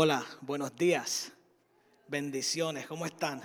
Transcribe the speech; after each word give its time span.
Hola, 0.00 0.24
buenos 0.42 0.76
días. 0.76 1.32
Bendiciones, 2.06 2.86
¿cómo 2.86 3.04
están? 3.04 3.42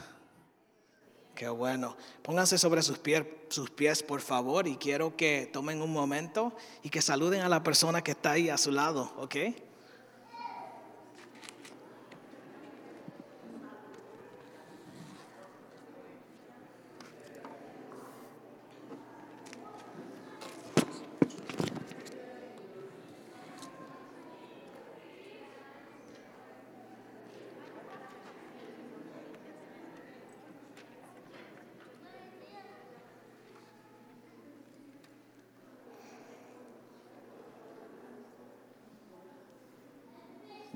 Qué 1.33 1.49
bueno. 1.49 1.97
Pónganse 2.21 2.59
sobre 2.59 2.83
sus 2.83 2.99
pies, 2.99 3.25
sus 3.49 3.71
pies, 3.71 4.03
por 4.03 4.21
favor, 4.21 4.67
y 4.67 4.75
quiero 4.75 5.17
que 5.17 5.49
tomen 5.51 5.81
un 5.81 5.91
momento 5.91 6.55
y 6.83 6.91
que 6.91 7.01
saluden 7.01 7.41
a 7.41 7.49
la 7.49 7.63
persona 7.63 8.03
que 8.03 8.11
está 8.11 8.33
ahí 8.33 8.49
a 8.49 8.59
su 8.59 8.71
lado, 8.71 9.11
¿ok? 9.17 9.35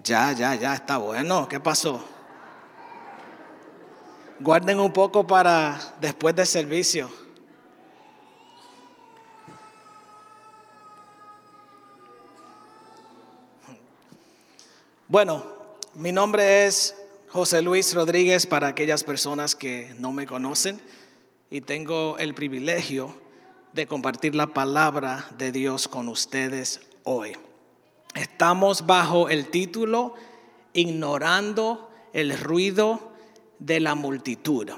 Ya, 0.08 0.32
ya, 0.32 0.56
ya, 0.56 0.74
está 0.74 0.98
bueno. 1.00 1.50
¿Qué 1.50 1.60
pasó? 1.60 2.02
Guarden 4.40 4.80
un 4.80 4.94
poco 4.94 5.28
para 5.28 5.96
después 6.00 6.34
del 6.34 6.48
servicio. 6.48 7.12
Bueno, 15.10 15.44
mi 15.96 16.14
nombre 16.14 16.66
es 16.66 16.96
José 17.28 17.62
Luis 17.62 17.94
Rodríguez 17.94 18.48
para 18.48 18.68
aquellas 18.68 19.04
personas 19.04 19.56
que 19.56 19.94
no 20.00 20.14
me 20.14 20.26
conocen 20.26 20.80
y 21.50 21.60
tengo 21.60 22.18
el 22.18 22.34
privilegio 22.34 23.14
de 23.74 23.88
compartir 23.88 24.36
la 24.36 24.48
palabra 24.48 25.28
de 25.38 25.52
Dios 25.52 25.90
con 25.90 26.08
ustedes 26.08 26.80
hoy. 27.04 27.36
Estamos 28.14 28.86
bajo 28.86 29.30
el 29.30 29.48
título 29.50 30.16
Ignorando 30.74 31.92
el 32.14 32.38
ruido 32.38 33.14
de 33.60 33.80
la 33.80 33.96
multitud. 33.96 34.70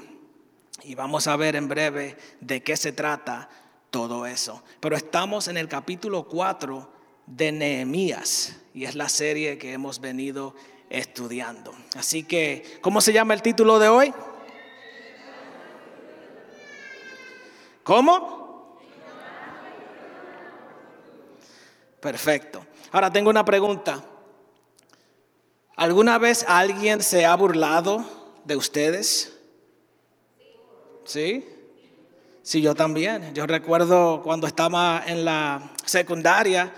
Y 0.82 0.94
vamos 0.94 1.26
a 1.26 1.36
ver 1.36 1.56
en 1.56 1.68
breve 1.68 2.16
de 2.40 2.62
qué 2.62 2.76
se 2.76 2.92
trata 2.92 3.48
todo 3.90 4.26
eso. 4.26 4.62
Pero 4.80 4.96
estamos 4.96 5.48
en 5.48 5.56
el 5.56 5.68
capítulo 5.68 6.26
4 6.26 6.90
de 7.26 7.52
Nehemías 7.52 8.56
y 8.74 8.84
es 8.84 8.94
la 8.94 9.08
serie 9.08 9.58
que 9.58 9.72
hemos 9.72 10.00
venido 10.00 10.54
estudiando. 10.88 11.74
Así 11.96 12.24
que, 12.24 12.78
¿cómo 12.80 13.00
se 13.00 13.12
llama 13.12 13.34
el 13.34 13.42
título 13.42 13.78
de 13.78 13.88
hoy? 13.88 14.14
¿Cómo? 17.82 18.78
Perfecto. 22.00 22.64
Ahora 22.92 23.12
tengo 23.12 23.30
una 23.30 23.44
pregunta. 23.44 24.04
¿Alguna 25.76 26.18
vez 26.18 26.44
alguien 26.48 27.02
se 27.02 27.24
ha 27.24 27.34
burlado 27.36 28.04
de 28.44 28.56
ustedes? 28.56 29.38
¿Sí? 31.04 31.44
Sí, 32.42 32.60
yo 32.60 32.74
también. 32.74 33.32
Yo 33.32 33.46
recuerdo 33.46 34.22
cuando 34.24 34.48
estaba 34.48 35.04
en 35.06 35.24
la 35.24 35.70
secundaria, 35.84 36.72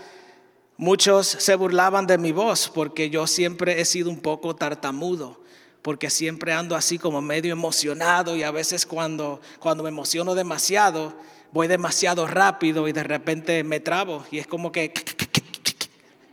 muchos 0.76 1.26
se 1.26 1.54
burlaban 1.54 2.06
de 2.06 2.18
mi 2.18 2.30
voz 2.30 2.70
porque 2.72 3.08
yo 3.08 3.26
siempre 3.26 3.80
he 3.80 3.84
sido 3.86 4.10
un 4.10 4.20
poco 4.20 4.54
tartamudo, 4.54 5.40
porque 5.80 6.10
siempre 6.10 6.52
ando 6.52 6.76
así 6.76 6.98
como 6.98 7.22
medio 7.22 7.52
emocionado 7.52 8.36
y 8.36 8.42
a 8.42 8.50
veces 8.50 8.84
cuando, 8.84 9.40
cuando 9.58 9.82
me 9.82 9.88
emociono 9.88 10.34
demasiado, 10.34 11.14
voy 11.52 11.68
demasiado 11.68 12.26
rápido 12.26 12.86
y 12.86 12.92
de 12.92 13.02
repente 13.02 13.64
me 13.64 13.80
trabo 13.80 14.24
y 14.30 14.38
es 14.38 14.46
como 14.46 14.72
que 14.72 14.92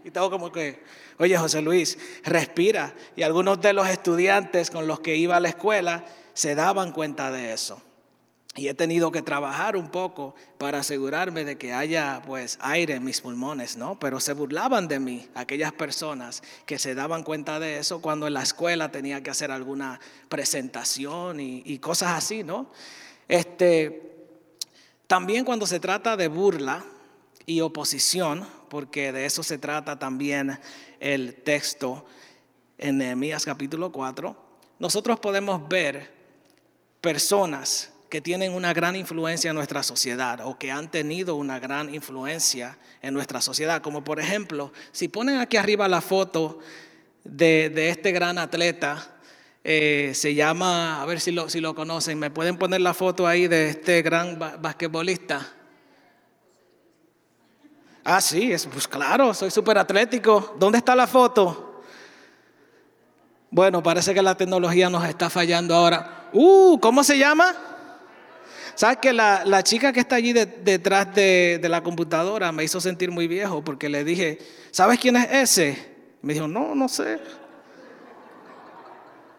y 0.04 0.12
tengo 0.12 0.30
como 0.30 0.52
que, 0.52 0.84
oye 1.18 1.38
José 1.38 1.62
Luis, 1.62 1.98
respira. 2.24 2.94
Y 3.16 3.24
algunos 3.24 3.62
de 3.62 3.74
los 3.74 3.88
estudiantes 3.88 4.72
con 4.72 4.88
los 4.88 5.00
que 5.00 5.16
iba 5.16 5.36
a 5.36 5.40
la 5.40 5.50
escuela 5.50 6.06
se 6.34 6.56
daban 6.56 6.92
cuenta 6.92 7.32
de 7.32 7.54
eso. 7.54 7.82
Y 8.56 8.68
he 8.68 8.74
tenido 8.74 9.12
que 9.12 9.22
trabajar 9.22 9.78
un 9.78 9.90
poco 9.90 10.36
para 10.58 10.80
asegurarme 10.80 11.46
de 11.46 11.58
que 11.58 11.72
haya 11.72 12.22
pues 12.26 12.58
aire 12.62 12.96
en 12.96 13.04
mis 13.04 13.22
pulmones, 13.22 13.78
¿no? 13.78 14.00
Pero 14.00 14.20
se 14.20 14.34
burlaban 14.34 14.88
de 14.88 15.00
mí 15.00 15.28
aquellas 15.36 15.72
personas 15.72 16.42
que 16.66 16.80
se 16.80 16.96
daban 16.96 17.24
cuenta 17.24 17.60
de 17.60 17.78
eso 17.78 18.02
cuando 18.02 18.28
en 18.28 18.34
la 18.34 18.44
escuela 18.44 18.92
tenía 18.92 19.22
que 19.22 19.30
hacer 19.30 19.52
alguna 19.52 20.00
presentación 20.30 21.40
y, 21.40 21.62
y 21.66 21.80
cosas 21.80 22.12
así, 22.18 22.44
¿no? 22.44 22.72
Este, 23.28 24.10
también 25.06 25.46
cuando 25.46 25.68
se 25.68 25.80
trata 25.80 26.18
de 26.18 26.28
burla 26.28 26.84
y 27.46 27.62
oposición, 27.62 28.46
porque 28.70 29.12
de 29.12 29.26
eso 29.26 29.44
se 29.44 29.58
trata 29.58 30.00
también 30.00 30.60
el 31.00 31.36
texto 31.36 32.06
en 32.78 32.98
Nehemías 33.00 33.46
capítulo 33.46 33.92
4, 33.92 34.36
nosotros 34.80 35.20
podemos 35.20 35.68
ver 35.68 36.12
personas 37.02 37.92
que 38.10 38.22
tienen 38.22 38.54
una 38.54 38.74
gran 38.74 38.96
influencia 38.96 39.50
en 39.50 39.56
nuestra 39.56 39.84
sociedad 39.84 40.40
o 40.44 40.58
que 40.58 40.72
han 40.72 40.90
tenido 40.90 41.36
una 41.36 41.60
gran 41.60 41.94
influencia 41.94 42.78
en 43.02 43.14
nuestra 43.14 43.40
sociedad. 43.42 43.82
Como 43.82 44.04
por 44.04 44.20
ejemplo, 44.20 44.74
si 44.92 45.08
ponen 45.08 45.38
aquí 45.38 45.58
arriba 45.58 45.88
la 45.88 46.02
foto 46.02 46.60
de, 47.24 47.90
este 47.90 48.12
gran 48.12 48.38
atleta, 48.38 49.16
eh, 49.64 50.14
se 50.16 50.34
llama, 50.34 51.02
a 51.02 51.06
ver 51.06 51.20
si 51.20 51.32
lo, 51.32 51.50
si 51.50 51.60
lo 51.60 51.76
conocen, 51.76 52.18
me 52.18 52.32
pueden 52.32 52.58
poner 52.58 52.82
la 52.82 52.94
foto 52.94 53.28
ahí 53.28 53.48
de 53.48 53.70
este 53.70 54.02
gran 54.02 54.40
basquetbolista. 54.40 55.59
Ah, 58.12 58.22
sí, 58.22 58.52
es, 58.52 58.66
pues 58.66 58.88
claro, 58.88 59.36
soy 59.36 59.52
súper 59.52 59.78
atlético. 59.78 60.56
¿Dónde 60.58 60.80
está 60.80 60.96
la 60.96 61.06
foto? 61.06 61.84
Bueno, 63.52 63.84
parece 63.84 64.16
que 64.16 64.22
la 64.24 64.36
tecnología 64.36 64.90
nos 64.90 65.08
está 65.08 65.30
fallando 65.30 65.76
ahora. 65.76 66.28
Uh, 66.34 66.80
¿cómo 66.80 67.04
se 67.04 67.20
llama? 67.20 67.56
¿Sabes 68.74 68.98
que 68.98 69.14
la, 69.14 69.62
chica 69.62 69.94
que 69.94 70.00
está 70.00 70.16
allí 70.16 70.34
detrás 70.34 71.14
de, 71.14 71.60
de, 71.62 71.70
la 71.70 71.84
computadora 71.84 72.52
me 72.52 72.64
hizo 72.64 72.82
sentir 72.82 73.12
muy 73.12 73.28
viejo 73.28 73.64
porque 73.64 73.90
le 73.90 74.04
dije, 74.04 74.40
¿sabes 74.72 74.98
quién 74.98 75.16
es 75.16 75.28
ese? 75.32 75.94
Me 76.24 76.34
dijo, 76.34 76.48
no, 76.48 76.74
no 76.74 76.90
sé. 76.90 77.20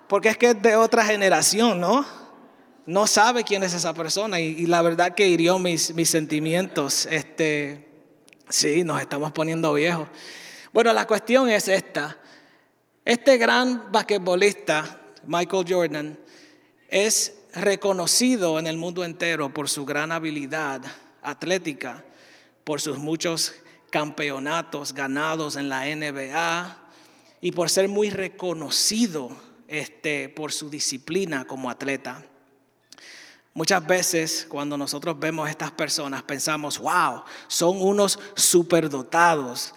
Porque 0.06 0.28
es 0.28 0.38
que 0.38 0.50
es 0.50 0.62
de 0.62 0.76
otra 0.76 1.04
generación, 1.04 1.80
¿no? 1.80 2.06
No 2.86 3.08
sabe 3.08 3.42
quién 3.42 3.64
es 3.64 3.74
esa 3.74 3.94
persona 3.94 4.38
y, 4.38 4.64
la 4.66 4.80
verdad 4.80 5.12
que 5.16 5.26
hirió 5.26 5.58
mis, 5.58 5.92
mis 5.92 6.08
sentimientos. 6.08 7.06
Este, 7.06 7.89
Sí, 8.50 8.82
nos 8.82 9.00
estamos 9.00 9.30
poniendo 9.30 9.72
viejos. 9.72 10.08
Bueno, 10.72 10.92
la 10.92 11.06
cuestión 11.06 11.48
es 11.48 11.68
esta. 11.68 12.18
Este 13.04 13.38
gran 13.38 13.92
basquetbolista, 13.92 15.02
Michael 15.24 15.64
Jordan, 15.68 16.18
es 16.88 17.42
reconocido 17.54 18.58
en 18.58 18.66
el 18.66 18.76
mundo 18.76 19.04
entero 19.04 19.54
por 19.54 19.68
su 19.68 19.86
gran 19.86 20.10
habilidad 20.10 20.82
atlética, 21.22 22.04
por 22.64 22.80
sus 22.80 22.98
muchos 22.98 23.54
campeonatos 23.88 24.94
ganados 24.94 25.54
en 25.54 25.68
la 25.68 25.84
NBA 25.84 26.76
y 27.40 27.52
por 27.52 27.70
ser 27.70 27.88
muy 27.88 28.10
reconocido 28.10 29.30
este, 29.68 30.28
por 30.28 30.50
su 30.50 30.68
disciplina 30.68 31.44
como 31.44 31.70
atleta. 31.70 32.24
Muchas 33.52 33.84
veces 33.84 34.46
cuando 34.48 34.76
nosotros 34.76 35.18
vemos 35.18 35.48
a 35.48 35.50
estas 35.50 35.72
personas 35.72 36.22
pensamos, 36.22 36.78
wow, 36.78 37.22
son 37.48 37.80
unos 37.82 38.18
superdotados. 38.34 39.74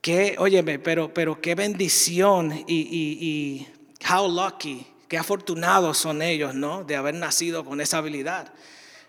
Que, 0.00 0.36
óyeme, 0.38 0.78
pero, 0.78 1.12
pero 1.12 1.40
qué 1.40 1.54
bendición 1.54 2.52
y, 2.66 2.74
y, 2.74 3.18
y 3.20 3.68
how 4.12 4.28
lucky, 4.28 4.86
qué 5.08 5.18
afortunados 5.18 5.98
son 5.98 6.22
ellos, 6.22 6.54
¿no? 6.54 6.84
De 6.84 6.96
haber 6.96 7.14
nacido 7.14 7.64
con 7.64 7.80
esa 7.80 7.98
habilidad. 7.98 8.52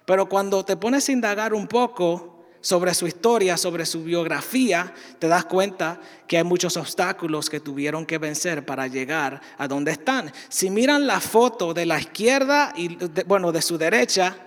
Pero 0.06 0.28
cuando 0.28 0.66
te 0.66 0.76
pones 0.76 1.08
a 1.08 1.12
indagar 1.12 1.54
un 1.54 1.68
poco, 1.68 2.33
sobre 2.64 2.94
su 2.94 3.06
historia, 3.06 3.58
sobre 3.58 3.86
su 3.86 4.06
biografía, 4.06 4.94
te 5.20 5.28
das 5.28 5.44
cuenta 5.44 6.00
que 6.26 6.38
hay 6.38 6.46
muchos 6.46 6.78
obstáculos 6.78 7.50
que 7.50 7.60
tuvieron 7.60 8.06
que 8.06 8.18
vencer 8.18 8.66
para 8.66 8.88
llegar 8.88 9.42
a 9.58 9.68
donde 9.68 9.92
están. 9.92 10.32
Si 10.48 10.70
miran 10.70 11.06
la 11.06 11.20
foto 11.20 11.74
de 11.74 11.86
la 11.86 12.00
izquierda 12.00 12.72
y, 12.78 12.98
bueno, 13.26 13.52
de 13.52 13.62
su 13.62 13.78
derecha, 13.78 14.38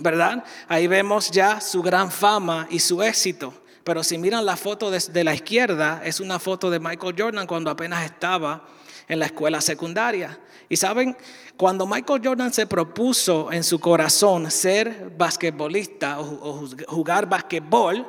¿verdad? 0.00 0.42
Ahí 0.68 0.86
vemos 0.86 1.30
ya 1.30 1.60
su 1.60 1.82
gran 1.82 2.10
fama 2.10 2.66
y 2.70 2.78
su 2.78 3.02
éxito. 3.02 3.52
Pero 3.84 4.02
si 4.02 4.16
miran 4.16 4.46
la 4.46 4.56
foto 4.56 4.90
de 4.90 5.24
la 5.24 5.34
izquierda, 5.34 6.00
es 6.02 6.20
una 6.20 6.38
foto 6.38 6.70
de 6.70 6.80
Michael 6.80 7.14
Jordan 7.16 7.46
cuando 7.46 7.70
apenas 7.70 8.06
estaba 8.06 8.66
en 9.08 9.18
la 9.18 9.26
escuela 9.26 9.60
secundaria. 9.60 10.38
Y 10.68 10.76
saben, 10.76 11.16
cuando 11.56 11.86
Michael 11.86 12.20
Jordan 12.22 12.52
se 12.52 12.66
propuso 12.66 13.50
en 13.50 13.64
su 13.64 13.80
corazón 13.80 14.50
ser 14.50 15.12
basquetbolista 15.16 16.20
o, 16.20 16.68
jugar 16.86 17.28
basquetbol, 17.28 18.06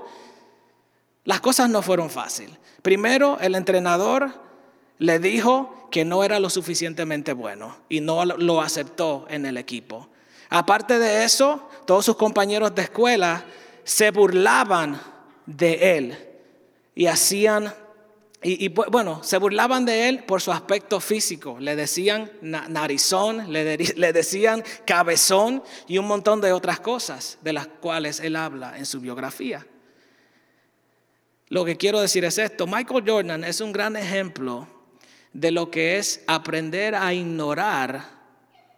las 1.24 1.42
cosas 1.42 1.69
no 1.69 1.81
fueron 1.81 2.10
fáciles. 2.10 2.57
Primero, 2.81 3.38
el 3.40 3.56
entrenador 3.56 4.31
le 4.98 5.19
dijo 5.19 5.88
que 5.92 6.06
no 6.06 6.24
era 6.24 6.40
lo 6.40 6.50
suficientemente 6.50 7.34
bueno 7.34 7.78
y 7.88 8.02
no 8.02 8.25
lo 8.25 8.62
aceptó 8.62 9.25
en 9.30 9.45
el 9.45 9.57
equipo. 9.57 10.10
Aparte 10.50 11.00
de 11.00 11.24
eso, 11.24 11.69
todos 11.86 12.06
sus 12.06 12.16
compañeros 12.16 12.74
de 12.75 12.84
escuela 12.84 13.45
se 13.84 14.12
burlaban 14.12 15.00
de 15.45 15.98
él 15.98 16.18
y 16.95 17.06
hacían, 17.06 17.74
y, 18.41 18.69
bueno, 18.69 19.21
se 19.21 19.38
burlaban 19.38 19.83
de 19.83 20.07
él 20.07 20.24
por 20.24 20.41
su 20.41 20.53
aspecto 20.53 21.01
físico. 21.01 21.57
Le 21.59 21.75
decían 21.75 22.31
narizón, 22.41 23.51
le, 23.51 24.13
decían 24.13 24.63
cabezón 24.86 25.62
y 25.88 25.97
un 25.97 26.07
montón 26.07 26.39
de 26.39 26.53
otras 26.53 26.80
cosas 26.80 27.38
de 27.41 27.51
las 27.51 27.68
cuales 27.68 28.21
él 28.21 28.38
habla 28.38 28.77
en 28.77 28.86
su 28.86 29.01
biografía. 29.01 29.68
Lo 31.50 31.65
que 31.65 31.75
quiero 31.75 32.00
decir 32.00 32.24
es 32.24 32.38
esto, 32.38 32.65
Michael 32.65 33.03
Jordan 33.06 33.44
es 33.44 33.59
un 33.59 33.74
gran 33.74 33.97
ejemplo 33.97 34.68
de 35.33 35.51
lo 35.51 35.69
que 35.69 35.97
es 35.97 36.24
aprender 36.27 36.95
a 36.95 37.13
ignorar 37.13 38.06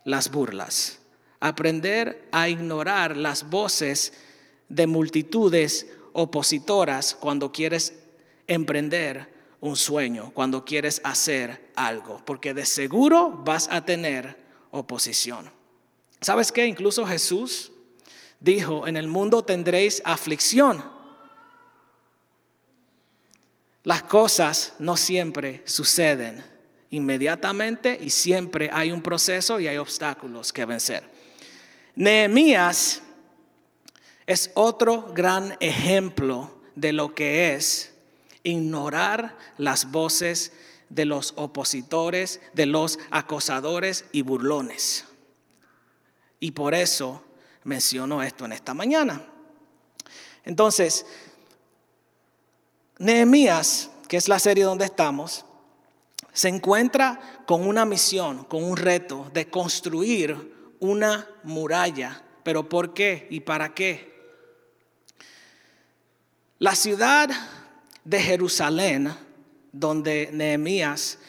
las 0.05 0.31
burlas, 0.31 0.99
aprender 1.39 2.27
a 2.31 2.49
ignorar 2.49 3.15
las 3.15 3.47
voces 3.49 4.13
de 4.69 4.87
multitudes 4.87 5.85
opositoras 6.13 7.13
cuando 7.13 7.51
quieres 7.51 7.93
emprender 8.47 9.40
un 9.61 9.77
sueño, 9.77 10.31
cuando 10.33 10.65
quieres 10.65 10.99
hacer 11.03 11.71
algo, 11.75 12.21
porque 12.25 12.53
de 12.53 12.65
seguro 12.65 13.29
vas 13.45 13.69
a 13.71 13.85
tener 13.85 14.35
oposición. 14.71 15.49
¿Sabes 16.19 16.51
qué? 16.51 16.65
Incluso 16.65 17.05
Jesús 17.05 17.71
dijo, 18.39 18.87
en 18.87 18.97
el 18.97 19.07
mundo 19.07 19.43
tendréis 19.43 20.01
aflicción. 20.03 20.83
Las 23.83 24.03
cosas 24.03 24.73
no 24.79 24.97
siempre 24.97 25.61
suceden 25.65 26.43
inmediatamente 26.89 27.97
y 27.99 28.09
siempre 28.09 28.69
hay 28.73 28.91
un 28.91 29.01
proceso 29.01 29.59
y 29.59 29.67
hay 29.67 29.77
obstáculos 29.77 30.51
que 30.51 30.65
vencer. 30.65 31.03
Nehemías 31.95 33.01
es 34.25 34.51
otro 34.55 35.11
gran 35.13 35.55
ejemplo 35.59 36.61
de 36.75 36.93
lo 36.93 37.13
que 37.13 37.53
es 37.55 37.90
ignorar 38.43 39.37
las 39.57 39.91
voces 39.91 40.51
de 40.89 41.05
los 41.05 41.33
opositores, 41.37 42.41
de 42.53 42.65
los 42.65 42.99
acosadores 43.11 44.05
y 44.11 44.21
burlones. 44.23 45.05
Y 46.39 46.51
por 46.51 46.73
eso 46.73 47.23
menciono 47.63 48.21
esto 48.23 48.45
en 48.45 48.53
esta 48.53 48.73
mañana. 48.73 49.25
Entonces, 50.43 51.05
Nehemías, 52.97 53.89
que 54.07 54.17
es 54.17 54.27
la 54.27 54.39
serie 54.39 54.63
donde 54.63 54.85
estamos, 54.85 55.45
se 56.33 56.49
encuentra 56.49 57.43
con 57.45 57.67
una 57.67 57.85
misión, 57.85 58.45
con 58.45 58.63
un 58.63 58.77
reto 58.77 59.29
de 59.33 59.49
construir 59.49 60.75
una 60.79 61.27
muralla. 61.43 62.23
¿Pero 62.43 62.67
por 62.67 62.93
qué 62.93 63.27
y 63.29 63.41
para 63.41 63.73
qué? 63.73 64.11
La 66.59 66.75
ciudad 66.75 67.29
de 68.03 68.19
Jerusalén, 68.19 69.13
donde 69.71 70.29
Nehemías 70.31 71.19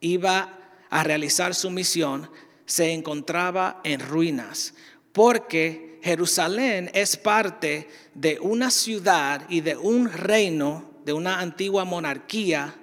iba 0.00 0.58
a 0.90 1.04
realizar 1.04 1.54
su 1.54 1.70
misión, 1.70 2.30
se 2.64 2.92
encontraba 2.92 3.80
en 3.84 4.00
ruinas, 4.00 4.74
porque 5.12 6.00
Jerusalén 6.02 6.90
es 6.94 7.16
parte 7.16 7.88
de 8.14 8.38
una 8.40 8.70
ciudad 8.70 9.42
y 9.48 9.60
de 9.60 9.76
un 9.76 10.10
reino 10.10 10.96
de 11.04 11.12
una 11.12 11.40
antigua 11.40 11.84
monarquía 11.84 12.74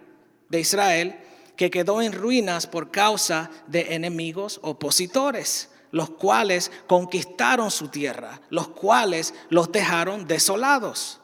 de 0.49 0.59
Israel 0.61 1.19
que 1.57 1.69
quedó 1.69 2.01
en 2.01 2.13
ruinas 2.13 2.67
por 2.67 2.89
causa 2.89 3.51
de 3.67 3.95
enemigos 3.95 4.59
opositores, 4.63 5.69
los 5.91 6.09
cuales 6.11 6.71
conquistaron 6.87 7.69
su 7.69 7.89
tierra, 7.89 8.41
los 8.49 8.69
cuales 8.69 9.33
los 9.49 9.71
dejaron 9.71 10.25
desolados. 10.25 11.19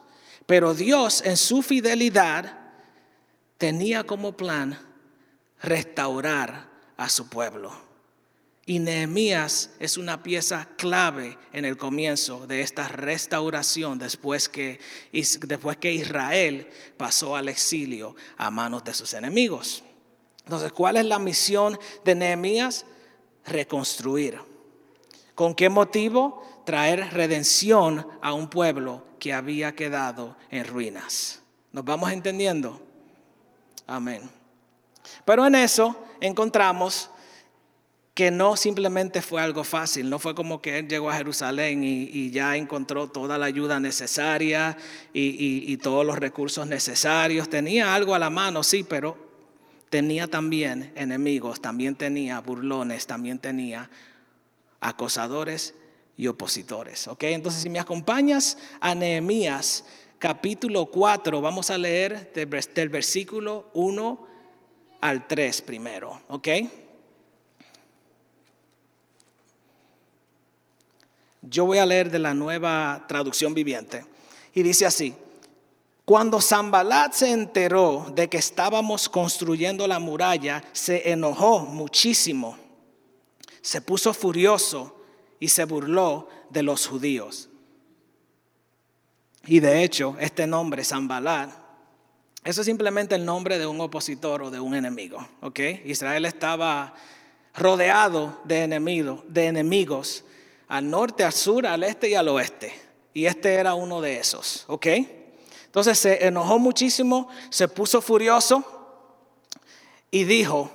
Pero 0.50 0.74
Dios 0.74 1.22
en 1.24 1.36
su 1.36 1.62
fidelidad 1.62 2.58
tenía 3.56 4.02
como 4.02 4.36
plan 4.36 4.76
restaurar 5.62 6.68
a 6.96 7.08
su 7.08 7.28
pueblo. 7.28 7.70
Y 8.66 8.80
Nehemías 8.80 9.70
es 9.78 9.96
una 9.96 10.24
pieza 10.24 10.66
clave 10.76 11.38
en 11.52 11.66
el 11.66 11.76
comienzo 11.76 12.48
de 12.48 12.62
esta 12.62 12.88
restauración 12.88 14.00
después 14.00 14.48
que, 14.48 14.80
después 15.12 15.76
que 15.76 15.92
Israel 15.92 16.68
pasó 16.96 17.36
al 17.36 17.48
exilio 17.48 18.16
a 18.36 18.50
manos 18.50 18.82
de 18.82 18.92
sus 18.92 19.14
enemigos. 19.14 19.84
Entonces, 20.46 20.72
¿cuál 20.72 20.96
es 20.96 21.04
la 21.04 21.20
misión 21.20 21.78
de 22.04 22.16
Nehemías? 22.16 22.86
Reconstruir. 23.44 24.40
¿Con 25.36 25.54
qué 25.54 25.68
motivo? 25.68 26.42
Traer 26.70 27.12
redención 27.12 28.06
a 28.22 28.32
un 28.32 28.48
pueblo 28.48 29.02
que 29.18 29.32
había 29.32 29.74
quedado 29.74 30.36
en 30.52 30.64
ruinas. 30.64 31.42
¿Nos 31.72 31.84
vamos 31.84 32.12
entendiendo? 32.12 32.80
Amén. 33.88 34.30
Pero 35.24 35.44
en 35.48 35.56
eso 35.56 36.00
encontramos 36.20 37.10
que 38.14 38.30
no 38.30 38.54
simplemente 38.56 39.20
fue 39.20 39.42
algo 39.42 39.64
fácil, 39.64 40.08
no 40.08 40.20
fue 40.20 40.36
como 40.36 40.62
que 40.62 40.78
él 40.78 40.86
llegó 40.86 41.10
a 41.10 41.16
Jerusalén 41.16 41.82
y, 41.82 42.30
ya 42.30 42.56
encontró 42.56 43.08
toda 43.08 43.36
la 43.36 43.46
ayuda 43.46 43.80
necesaria 43.80 44.76
y, 45.12 45.76
todos 45.78 46.06
los 46.06 46.20
recursos 46.20 46.68
necesarios. 46.68 47.50
Tenía 47.50 47.96
algo 47.96 48.14
a 48.14 48.20
la 48.20 48.30
mano, 48.30 48.62
sí, 48.62 48.86
pero 48.88 49.16
tenía 49.88 50.28
también 50.28 50.92
enemigos, 50.94 51.60
también 51.60 51.96
tenía 51.96 52.38
burlones, 52.38 53.08
también 53.08 53.40
tenía 53.40 53.90
acosadores 54.80 55.74
y 56.20 56.26
opositores. 56.26 57.08
¿ok? 57.08 57.22
Entonces, 57.24 57.62
si 57.62 57.70
me 57.70 57.80
acompañas 57.80 58.58
a 58.78 58.94
Nehemías 58.94 59.86
capítulo 60.18 60.84
4, 60.84 61.40
vamos 61.40 61.70
a 61.70 61.78
leer 61.78 62.30
del 62.34 62.88
versículo 62.90 63.70
1 63.72 64.26
al 65.00 65.26
3 65.26 65.62
primero. 65.62 66.20
¿ok? 66.28 66.48
Yo 71.40 71.64
voy 71.64 71.78
a 71.78 71.86
leer 71.86 72.10
de 72.10 72.18
la 72.18 72.34
nueva 72.34 73.06
traducción 73.08 73.54
viviente. 73.54 74.04
Y 74.52 74.62
dice 74.62 74.84
así, 74.84 75.14
cuando 76.04 76.42
Zambalat 76.42 77.14
se 77.14 77.30
enteró 77.30 78.12
de 78.14 78.28
que 78.28 78.36
estábamos 78.36 79.08
construyendo 79.08 79.88
la 79.88 79.98
muralla, 79.98 80.62
se 80.72 81.12
enojó 81.12 81.60
muchísimo, 81.60 82.58
se 83.62 83.80
puso 83.80 84.12
furioso 84.12 84.99
y 85.40 85.48
se 85.48 85.64
burló 85.64 86.28
de 86.50 86.62
los 86.62 86.86
judíos. 86.86 87.48
Y 89.46 89.58
de 89.58 89.82
hecho, 89.82 90.16
este 90.20 90.46
nombre, 90.46 90.84
Zambalat, 90.84 91.50
eso 92.44 92.60
es 92.60 92.66
simplemente 92.66 93.14
el 93.14 93.24
nombre 93.24 93.58
de 93.58 93.66
un 93.66 93.80
opositor 93.80 94.42
o 94.42 94.50
de 94.50 94.60
un 94.60 94.74
enemigo. 94.74 95.26
Israel 95.84 96.24
estaba 96.26 96.94
rodeado 97.54 98.38
de 98.44 98.62
enemigos, 98.62 99.20
de 99.28 99.46
enemigos 99.46 100.24
al 100.68 100.88
norte, 100.88 101.24
al 101.24 101.32
sur, 101.32 101.66
al 101.66 101.82
este 101.82 102.10
y 102.10 102.14
al 102.14 102.28
oeste. 102.28 102.72
Y 103.12 103.26
este 103.26 103.54
era 103.54 103.74
uno 103.74 104.00
de 104.00 104.18
esos, 104.18 104.64
¿ok? 104.68 104.86
Entonces 105.66 105.98
se 105.98 106.26
enojó 106.26 106.58
muchísimo, 106.58 107.28
se 107.50 107.68
puso 107.68 108.00
furioso 108.00 108.64
y 110.10 110.24
dijo 110.24 110.70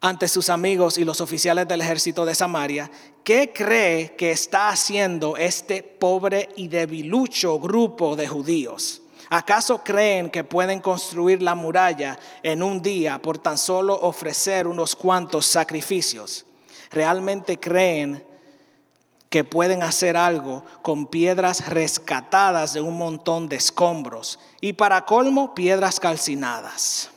ante 0.00 0.28
sus 0.28 0.48
amigos 0.48 0.98
y 0.98 1.04
los 1.04 1.20
oficiales 1.20 1.68
del 1.68 1.80
ejército 1.80 2.24
de 2.24 2.34
Samaria, 2.34 2.90
¿qué 3.22 3.52
cree 3.52 4.16
que 4.16 4.30
está 4.30 4.70
haciendo 4.70 5.36
este 5.36 5.82
pobre 5.82 6.48
y 6.56 6.68
debilucho 6.68 7.58
grupo 7.58 8.16
de 8.16 8.28
judíos? 8.28 9.02
¿Acaso 9.28 9.84
creen 9.84 10.30
que 10.30 10.42
pueden 10.42 10.80
construir 10.80 11.42
la 11.42 11.54
muralla 11.54 12.18
en 12.42 12.62
un 12.62 12.82
día 12.82 13.20
por 13.20 13.38
tan 13.38 13.58
solo 13.58 13.94
ofrecer 14.00 14.66
unos 14.66 14.96
cuantos 14.96 15.46
sacrificios? 15.46 16.46
realmente 16.90 17.58
creen 17.58 18.24
que 19.28 19.44
pueden 19.44 19.82
hacer 19.82 20.16
algo 20.16 20.64
con 20.82 21.06
piedras 21.06 21.68
rescatadas 21.68 22.72
de 22.72 22.80
un 22.80 22.98
montón 22.98 23.48
de 23.48 23.56
escombros 23.56 24.40
y 24.60 24.72
para 24.72 25.06
colmo 25.06 25.54
piedras 25.54 26.00
calcinadas. 26.00 27.10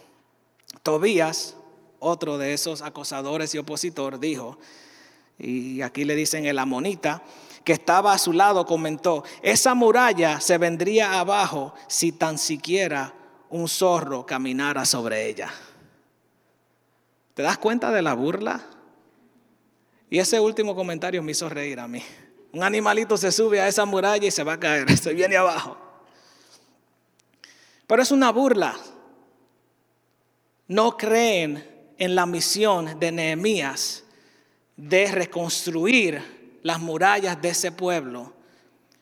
Tobías, 0.84 1.56
otro 2.03 2.38
de 2.38 2.53
esos 2.53 2.81
acosadores 2.81 3.55
y 3.55 3.57
opositor, 3.57 4.19
dijo, 4.19 4.57
y 5.39 5.81
aquí 5.81 6.05
le 6.05 6.15
dicen 6.15 6.45
el 6.45 6.60
amonita, 6.60 7.24
que 7.63 7.74
estaba 7.74 8.13
a 8.13 8.17
su 8.17 8.33
lado, 8.33 8.65
comentó, 8.65 9.24
esa 9.41 9.74
muralla 9.74 10.39
se 10.41 10.57
vendría 10.57 11.19
abajo 11.19 11.74
si 11.88 12.12
tan 12.12 12.38
siquiera 12.38 13.13
un 13.50 13.67
zorro 13.67 14.25
caminara 14.25 14.86
sobre 14.86 15.27
ella. 15.27 15.51
¿Te 17.33 17.41
das 17.41 17.57
cuenta 17.57 17.91
de 17.91 18.01
la 18.01 18.13
burla? 18.13 18.62
Y 20.10 20.19
ese 20.19 20.39
último 20.39 20.75
comentario 20.75 21.24
me 21.24 21.31
hizo 21.31 21.50
reír 21.50 21.79
a 21.79 21.88
mí. 21.88 22.03
Un 22.51 22.63
animalito 22.63 23.17
se 23.17 23.31
sube 23.31 23.60
a 23.60 23.67
esa 23.67 23.86
muralla 23.86 24.27
y 24.27 24.31
se 24.31 24.43
va 24.43 24.53
a 24.53 24.60
caer, 24.60 24.95
se 24.98 25.13
viene 25.13 25.38
abajo. 25.38 25.77
Pero 27.88 28.01
es 28.01 28.12
una 28.12 28.31
burla. 28.31 28.75
no 30.67 30.98
creen 30.98 31.73
en 31.98 32.16
la 32.16 32.26
misión 32.26 33.00
de 33.00 33.12
Nehemías 33.12 34.04
de 34.78 35.12
reconstruir 35.12 36.60
las 36.64 36.80
murallas 36.80 37.42
de 37.42 37.50
ese 37.50 37.72
pueblo 37.72 38.34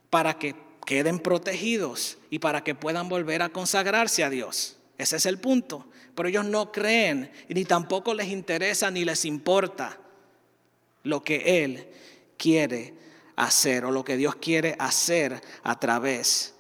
para 0.10 0.38
que 0.38 0.56
queden 0.86 1.20
protegidos 1.20 2.18
y 2.30 2.40
para 2.40 2.64
que 2.64 2.76
puedan 2.76 3.08
volver 3.08 3.42
a 3.42 3.50
consagrarse 3.50 4.24
a 4.24 4.30
Dios. 4.30 4.78
Ese 4.98 5.16
es 5.16 5.26
el 5.26 5.40
punto. 5.40 5.88
Pero 6.16 6.28
ellos 6.28 6.46
no 6.46 6.72
creen 6.72 7.32
ni 7.48 7.64
tampoco 7.66 8.14
les 8.14 8.28
interesa 8.28 8.92
ni 8.92 9.06
les 9.06 9.26
importa 9.26 9.98
lo 11.04 11.24
que 11.24 11.64
Él 11.64 11.88
quiere 12.38 12.94
hacer 13.36 13.86
o 13.86 13.92
lo 13.92 14.04
que 14.04 14.18
Dios 14.18 14.36
quiere 14.36 14.76
hacer 14.78 15.42
a 15.64 15.80
través 15.80 16.54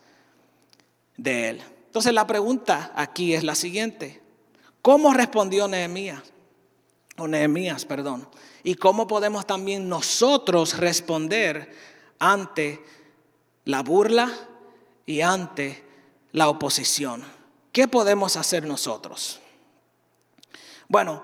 de 1.17 1.49
Él. 1.49 1.61
Entonces 1.87 2.13
la 2.13 2.25
pregunta 2.25 2.93
aquí 2.95 3.33
es 3.33 3.43
la 3.43 3.55
siguiente. 3.55 4.20
¿Cómo 4.81 5.13
respondió 5.13 5.67
Nehemías? 5.67 6.23
O 7.17 7.27
Nehemías, 7.27 7.85
perdón. 7.85 8.27
Y 8.63 8.75
cómo 8.75 9.07
podemos 9.07 9.45
también 9.45 9.87
nosotros 9.87 10.77
responder 10.77 11.75
ante 12.19 12.83
la 13.65 13.83
burla 13.83 14.31
y 15.05 15.21
ante 15.21 15.83
la 16.31 16.49
oposición. 16.49 17.23
¿Qué 17.71 17.87
podemos 17.87 18.37
hacer 18.37 18.65
nosotros? 18.65 19.39
Bueno, 20.87 21.23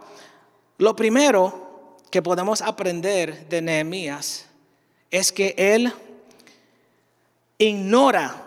lo 0.78 0.96
primero 0.96 1.98
que 2.12 2.22
podemos 2.22 2.62
aprender 2.62 3.50
de 3.50 3.62
Nehemías 3.62 4.46
es 5.12 5.32
que 5.32 5.56
él 5.58 5.92
ignora 7.58 8.44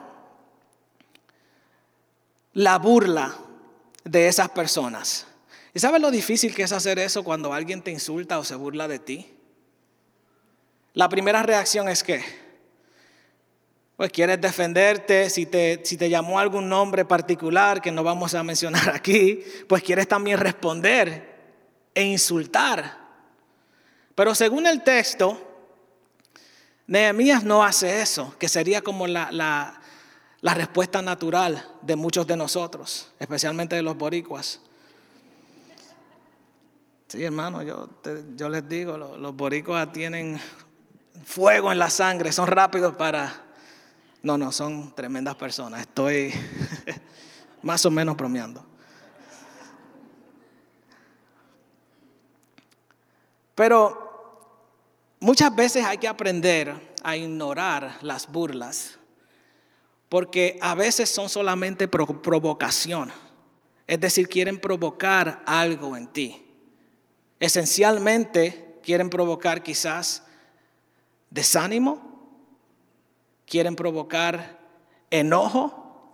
la 2.55 2.79
burla 2.79 3.37
de 4.05 4.29
esas 4.29 4.49
personas. 4.51 5.27
¿Y 5.73 5.79
sabes 5.79 6.01
lo 6.01 6.11
difícil 6.11 6.55
que 6.55 6.63
es 6.63 6.73
hacer 6.73 6.99
eso 6.99 7.23
cuando 7.23 7.53
alguien 7.53 7.83
te 7.83 7.91
insulta 7.91 8.39
o 8.39 8.45
se 8.45 8.55
burla 8.55 8.89
de 8.89 8.99
ti? 8.99 9.35
La 10.95 11.09
primera 11.09 11.43
reacción 11.43 11.89
es 11.89 12.03
que, 12.03 12.23
pues 13.97 14.11
quieres 14.11 14.41
defenderte, 14.41 15.31
si 15.31 15.47
te, 15.47 15.81
si 15.85 15.97
te 15.97 16.09
llamó 16.09 16.41
algún 16.41 16.69
nombre 16.69 17.05
particular 17.05 17.81
que 17.81 17.93
no 17.93 18.03
vamos 18.03 18.35
a 18.35 18.43
mencionar 18.43 18.91
aquí, 18.95 19.45
pues 19.69 19.83
quieres 19.83 20.09
también 20.09 20.39
responder 20.39 21.39
e 21.95 22.03
insultar. 22.03 22.99
Pero 24.15 24.35
según 24.35 24.67
el 24.67 24.83
texto, 24.83 25.47
Nehemías 26.89 27.45
no 27.45 27.63
hace 27.63 28.03
eso, 28.03 28.35
que 28.39 28.49
sería 28.49 28.83
como 28.83 29.07
la, 29.07 29.31
la, 29.31 29.80
respuesta 30.43 31.03
natural 31.03 31.67
de 31.83 31.97
muchos 31.97 32.27
de 32.27 32.37
nosotros, 32.37 33.13
especialmente 33.19 33.77
de 33.77 33.83
los 33.83 33.97
boricuas. 33.97 34.61
Sí, 37.09 37.25
hermano, 37.25 37.63
yo, 37.63 37.89
yo 38.37 38.49
les 38.49 38.69
digo, 38.69 38.97
los, 38.97 39.19
los 39.19 39.35
boricuas 39.35 39.93
tienen 39.93 40.41
fuego 41.25 41.73
en 41.73 41.79
la 41.79 41.91
sangre, 41.91 42.33
son 42.33 42.47
rápidos 42.47 42.95
para... 42.97 43.47
No, 44.23 44.37
no, 44.37 44.53
son 44.53 44.95
tremendas 44.95 45.35
personas. 45.35 45.81
Estoy 45.81 46.33
más 47.63 47.85
o 47.87 47.91
menos 47.91 48.17
bromeando. 48.17 48.65
Pero 53.55 54.11
Muchas 55.23 55.55
veces 55.55 55.85
hay 55.85 55.99
que 55.99 56.09
aprender 56.09 56.75
a 57.03 57.15
ignorar 57.15 57.99
las 58.01 58.27
burlas, 58.27 58.99
porque 60.11 60.59
a 60.61 60.75
veces 60.75 61.09
son 61.09 61.29
solamente 61.29 61.87
provocación, 61.89 63.13
es 63.87 64.01
decir, 64.01 64.29
quieren 64.29 64.61
provocar 64.61 65.41
algo 65.47 65.97
en 65.97 66.09
ti. 66.09 66.45
Esencialmente 67.39 68.81
quieren 68.83 69.09
provocar 69.09 69.63
quizás 69.63 70.25
desánimo, 71.31 72.27
quieren 73.47 73.77
provocar 73.77 74.59
enojo, 75.11 76.13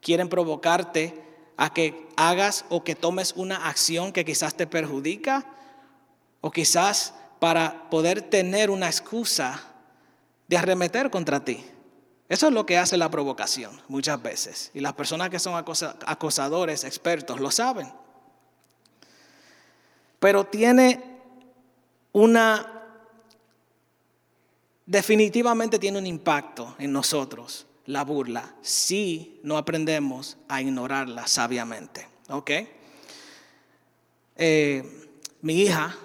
quieren 0.00 0.28
provocarte 0.28 1.22
a 1.56 1.72
que 1.72 2.08
hagas 2.16 2.64
o 2.68 2.82
que 2.82 2.96
tomes 2.96 3.32
una 3.36 3.68
acción 3.68 4.12
que 4.12 4.24
quizás 4.24 4.56
te 4.56 4.66
perjudica 4.66 5.46
o 6.40 6.50
quizás 6.50 7.14
para 7.38 7.88
poder 7.90 8.22
tener 8.22 8.70
una 8.70 8.88
excusa 8.88 9.62
de 10.48 10.56
arremeter 10.58 11.10
contra 11.10 11.44
ti. 11.44 11.64
Eso 12.28 12.48
es 12.48 12.52
lo 12.52 12.66
que 12.66 12.76
hace 12.76 12.96
la 12.96 13.10
provocación 13.10 13.80
muchas 13.88 14.20
veces. 14.20 14.70
Y 14.74 14.80
las 14.80 14.94
personas 14.94 15.30
que 15.30 15.38
son 15.38 15.54
acosadores, 15.54 16.84
expertos, 16.84 17.40
lo 17.40 17.50
saben. 17.50 17.92
Pero 20.18 20.44
tiene 20.44 21.20
una, 22.12 22.82
definitivamente 24.86 25.78
tiene 25.78 25.98
un 25.98 26.06
impacto 26.06 26.74
en 26.78 26.92
nosotros, 26.92 27.66
la 27.84 28.02
burla, 28.02 28.56
si 28.60 29.38
no 29.44 29.56
aprendemos 29.56 30.36
a 30.48 30.60
ignorarla 30.60 31.28
sabiamente. 31.28 32.08
¿Ok? 32.28 32.50
Eh, 34.34 35.08
mi 35.42 35.62
hija 35.62 35.96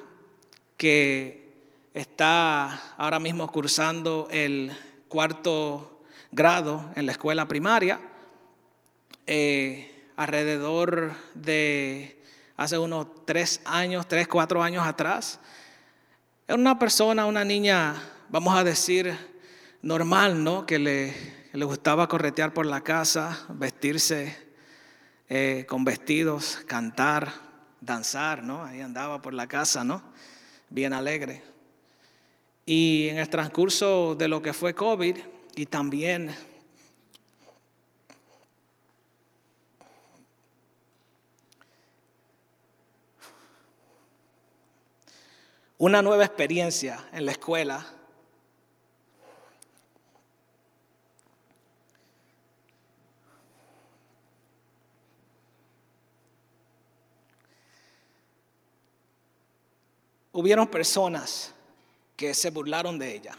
que 0.78 1.52
está 1.94 2.94
ahora 2.98 3.20
mismo 3.20 3.52
cursando 3.52 4.28
el 4.30 4.72
cuarto 5.08 5.91
grado 6.32 6.92
en 6.96 7.06
la 7.06 7.12
escuela 7.12 7.48
primaria, 7.48 8.00
eh, 9.28 10.10
alrededor 10.16 11.14
de 11.34 12.22
hace 12.58 12.78
unos 12.78 13.08
tres 13.26 13.62
años, 13.66 14.08
tres, 14.08 14.28
cuatro 14.28 14.62
años 14.62 14.86
atrás. 14.86 15.40
Es 16.48 16.56
una 16.56 16.78
persona, 16.78 17.26
una 17.26 17.44
niña, 17.44 17.96
vamos 18.30 18.56
a 18.56 18.64
decir, 18.64 19.16
normal, 19.82 20.44
¿no? 20.44 20.66
Que 20.66 20.80
le, 20.80 21.14
le 21.54 21.66
gustaba 21.66 22.08
corretear 22.08 22.54
por 22.54 22.66
la 22.66 22.82
casa, 22.82 23.46
vestirse 23.50 24.38
eh, 25.30 25.66
con 25.68 25.86
vestidos, 25.86 26.60
cantar, 26.68 27.32
danzar, 27.80 28.44
¿no? 28.44 28.64
Ahí 28.64 28.82
andaba 28.82 29.22
por 29.22 29.34
la 29.34 29.48
casa, 29.48 29.84
¿no? 29.84 30.12
bien 30.72 30.94
alegre. 30.94 31.44
Y 32.66 33.10
en 33.10 33.18
el 33.18 33.30
transcurso 33.30 34.16
de 34.16 34.28
lo 34.28 34.42
que 34.42 34.54
fue 34.54 34.74
COVID 34.74 35.18
y 35.62 35.68
también 35.68 36.36
una 45.78 46.02
nueva 46.02 46.26
experiencia 46.26 47.08
en 47.14 47.28
la 47.28 47.34
escuela, 47.34 47.86
hubieron 60.32 60.66
personas 60.66 61.54
que 62.18 62.34
se 62.34 62.50
burlaron 62.50 62.98
de 62.98 63.14
ella. 63.14 63.38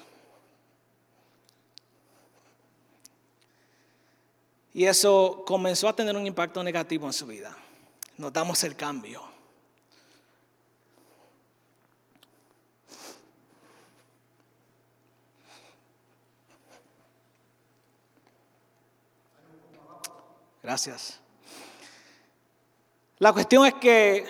Y 4.74 4.86
eso 4.86 5.44
comenzó 5.46 5.88
a 5.88 5.96
tener 5.96 6.16
un 6.16 6.26
impacto 6.26 6.62
negativo 6.62 7.06
en 7.06 7.12
su 7.12 7.26
vida. 7.26 7.56
Notamos 8.16 8.64
el 8.64 8.74
cambio. 8.74 9.22
Gracias. 20.62 21.18
La 23.18 23.32
cuestión 23.32 23.66
es 23.66 23.74
que 23.74 24.24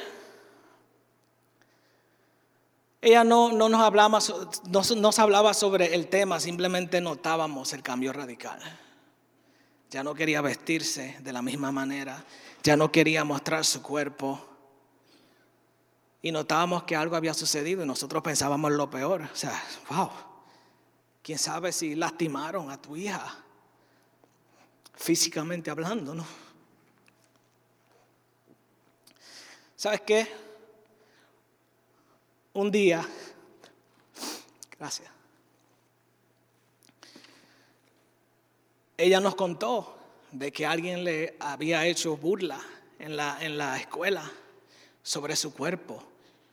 ella 3.01 3.25
no, 3.25 3.53
nos 3.53 3.81
hablaba, 3.81 4.19
no, 4.69 5.11
hablaba 5.17 5.55
sobre 5.55 5.95
el 5.95 6.09
tema, 6.09 6.41
simplemente 6.41 7.01
notábamos 7.01 7.73
el 7.73 7.83
cambio 7.83 8.13
radical. 8.13 8.61
Ya 9.93 10.03
no 10.03 10.15
quería 10.15 10.41
vestirse 10.41 11.19
de 11.21 11.33
la 11.33 11.43
misma 11.43 11.71
manera, 11.71 12.25
ya 12.65 12.77
no 12.77 12.91
quería 12.91 13.23
mostrar 13.25 13.65
su 13.65 13.81
cuerpo. 13.81 14.45
Y 16.23 16.33
notábamos 16.33 16.83
que 16.83 16.97
algo 16.97 17.15
había 17.15 17.35
sucedido 17.35 17.85
y 17.85 17.87
nosotros 17.87 18.23
pensábamos 18.23 18.73
lo 18.73 18.91
peor. 18.91 19.23
O 19.23 19.37
sea, 19.37 19.63
wow, 19.91 20.11
quién 21.23 21.39
sabe 21.39 21.71
si 21.73 21.95
lastimaron 21.95 22.71
a 22.71 22.81
tu 22.81 22.97
hija, 22.97 23.39
físicamente 24.95 25.71
hablando, 25.71 26.15
¿no? 26.15 26.27
¿Sabes 29.77 30.01
qué? 30.01 30.43
un 32.55 32.71
día, 32.71 33.07
gracias, 34.79 35.11
ella 39.03 39.19
nos 39.19 39.35
contó 39.35 39.99
de 40.31 40.53
que 40.53 40.65
alguien 40.65 41.03
le 41.03 41.37
había 41.41 41.85
hecho 41.87 42.17
burla 42.17 42.61
en 43.01 43.17
la, 43.17 43.37
en 43.45 43.59
la 43.59 43.77
escuela 43.77 44.31
sobre 45.03 45.35
su 45.35 45.53
cuerpo, 45.53 46.03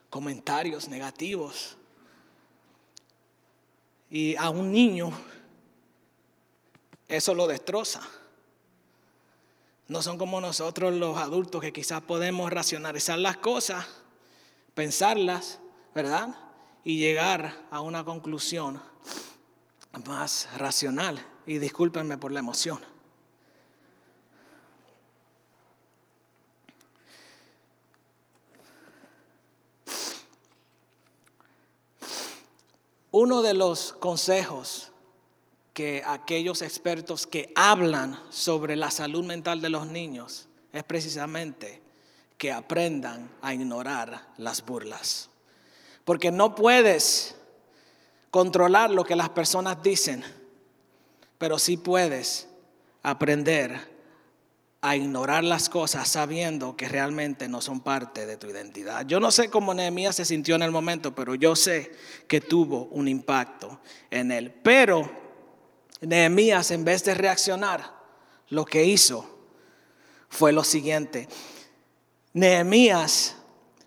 comentarios 0.09 0.87
negativos. 0.87 1.77
Y 4.09 4.35
a 4.35 4.49
un 4.49 4.71
niño 4.71 5.11
eso 7.07 7.35
lo 7.35 7.45
destroza. 7.45 8.01
No 9.87 10.01
son 10.01 10.17
como 10.17 10.41
nosotros 10.41 10.93
los 10.95 11.17
adultos 11.17 11.61
que 11.61 11.71
quizás 11.71 12.01
podemos 12.01 12.51
racionalizar 12.51 13.19
las 13.19 13.37
cosas, 13.37 13.85
pensarlas, 14.73 15.59
¿verdad? 15.93 16.35
Y 16.83 16.97
llegar 16.97 17.67
a 17.69 17.81
una 17.81 18.03
conclusión 18.03 18.81
más 20.07 20.47
racional. 20.57 21.23
Y 21.49 21.57
discúlpenme 21.57 22.19
por 22.19 22.31
la 22.31 22.41
emoción. 22.41 22.79
Uno 33.09 33.41
de 33.41 33.55
los 33.55 33.93
consejos 33.93 34.91
que 35.73 36.03
aquellos 36.05 36.61
expertos 36.61 37.25
que 37.25 37.51
hablan 37.55 38.21
sobre 38.29 38.75
la 38.75 38.91
salud 38.91 39.25
mental 39.25 39.59
de 39.59 39.69
los 39.69 39.87
niños 39.87 40.47
es 40.71 40.83
precisamente 40.83 41.81
que 42.37 42.51
aprendan 42.51 43.27
a 43.41 43.55
ignorar 43.55 44.27
las 44.37 44.63
burlas. 44.63 45.31
Porque 46.05 46.29
no 46.29 46.53
puedes 46.53 47.35
controlar 48.29 48.91
lo 48.91 49.03
que 49.03 49.15
las 49.15 49.29
personas 49.29 49.81
dicen, 49.81 50.23
pero 51.39 51.57
sí 51.57 51.77
puedes 51.77 52.47
aprender 53.01 53.97
a 54.81 54.95
ignorar 54.95 55.43
las 55.43 55.69
cosas 55.69 56.07
sabiendo 56.07 56.77
que 56.77 56.87
realmente 56.87 57.49
no 57.49 57.61
son 57.61 57.81
parte 57.81 58.25
de 58.25 58.37
tu 58.37 58.47
identidad. 58.47 59.05
Yo 59.05 59.19
no 59.19 59.31
sé 59.31 59.49
cómo 59.49 59.73
Nehemías 59.73 60.15
se 60.15 60.25
sintió 60.25 60.55
en 60.55 60.61
el 60.61 60.71
momento, 60.71 61.15
pero 61.15 61.35
yo 61.35 61.55
sé 61.55 61.91
que 62.27 62.39
tuvo 62.39 62.85
un 62.91 63.07
impacto 63.07 63.79
en 64.11 64.31
él. 64.31 64.53
Pero 64.63 65.09
Nehemías, 66.01 66.71
en 66.71 66.85
vez 66.85 67.03
de 67.03 67.13
reaccionar, 67.13 67.93
lo 68.49 68.65
que 68.65 68.85
hizo 68.85 69.25
fue 70.29 70.51
lo 70.51 70.63
siguiente. 70.63 71.27
Nehemías 72.33 73.35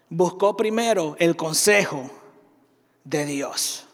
buscó 0.09 0.57
primero 0.57 1.17
el 1.19 1.37
consejo 1.37 2.11
de 3.05 3.25
Dios. 3.25 3.87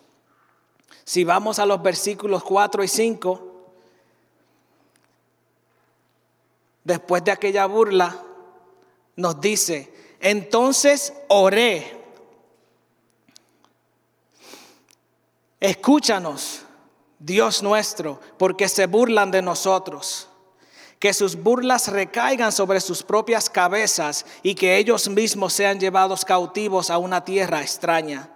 Si 1.05 1.25
vamos 1.25 1.59
a 1.59 1.67
los 1.67 1.81
versículos 1.81 2.43
4 2.43 2.85
y 2.85 2.89
5, 2.89 3.48
después 6.89 7.23
de 7.23 7.31
aquella 7.31 7.67
burla, 7.67 8.17
nos 9.15 9.39
dice, 9.43 9.93
entonces 10.21 11.13
oré, 11.29 12.01
escúchanos, 15.61 16.63
Dios 17.19 17.63
nuestro, 17.63 18.19
porque 18.39 18.69
se 18.69 18.87
burlan 18.87 19.31
de 19.31 19.43
nosotros. 19.43 20.29
Que 20.99 21.13
sus 21.13 21.37
burlas 21.37 21.89
recaigan 21.89 22.51
sobre 22.53 22.81
sus 22.81 23.03
propias 23.03 23.51
cabezas 23.51 24.25
y 24.43 24.55
que 24.55 24.79
ellos 24.79 25.09
mismos 25.09 25.53
sean 25.53 25.79
llevados 25.79 26.25
cautivos 26.25 26.91
a 26.91 26.99
una 26.99 27.25
tierra 27.25 27.61
extraña. 27.61 28.31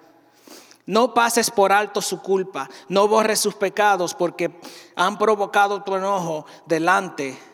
No 0.85 1.15
pases 1.15 1.51
por 1.51 1.73
alto 1.73 2.03
su 2.03 2.21
culpa, 2.21 2.69
no 2.89 3.09
borres 3.09 3.41
sus 3.41 3.55
pecados 3.55 4.15
porque 4.15 4.61
han 4.95 5.19
provocado 5.19 5.83
tu 5.83 5.97
enojo 5.97 6.45
delante 6.67 7.25
de 7.31 7.52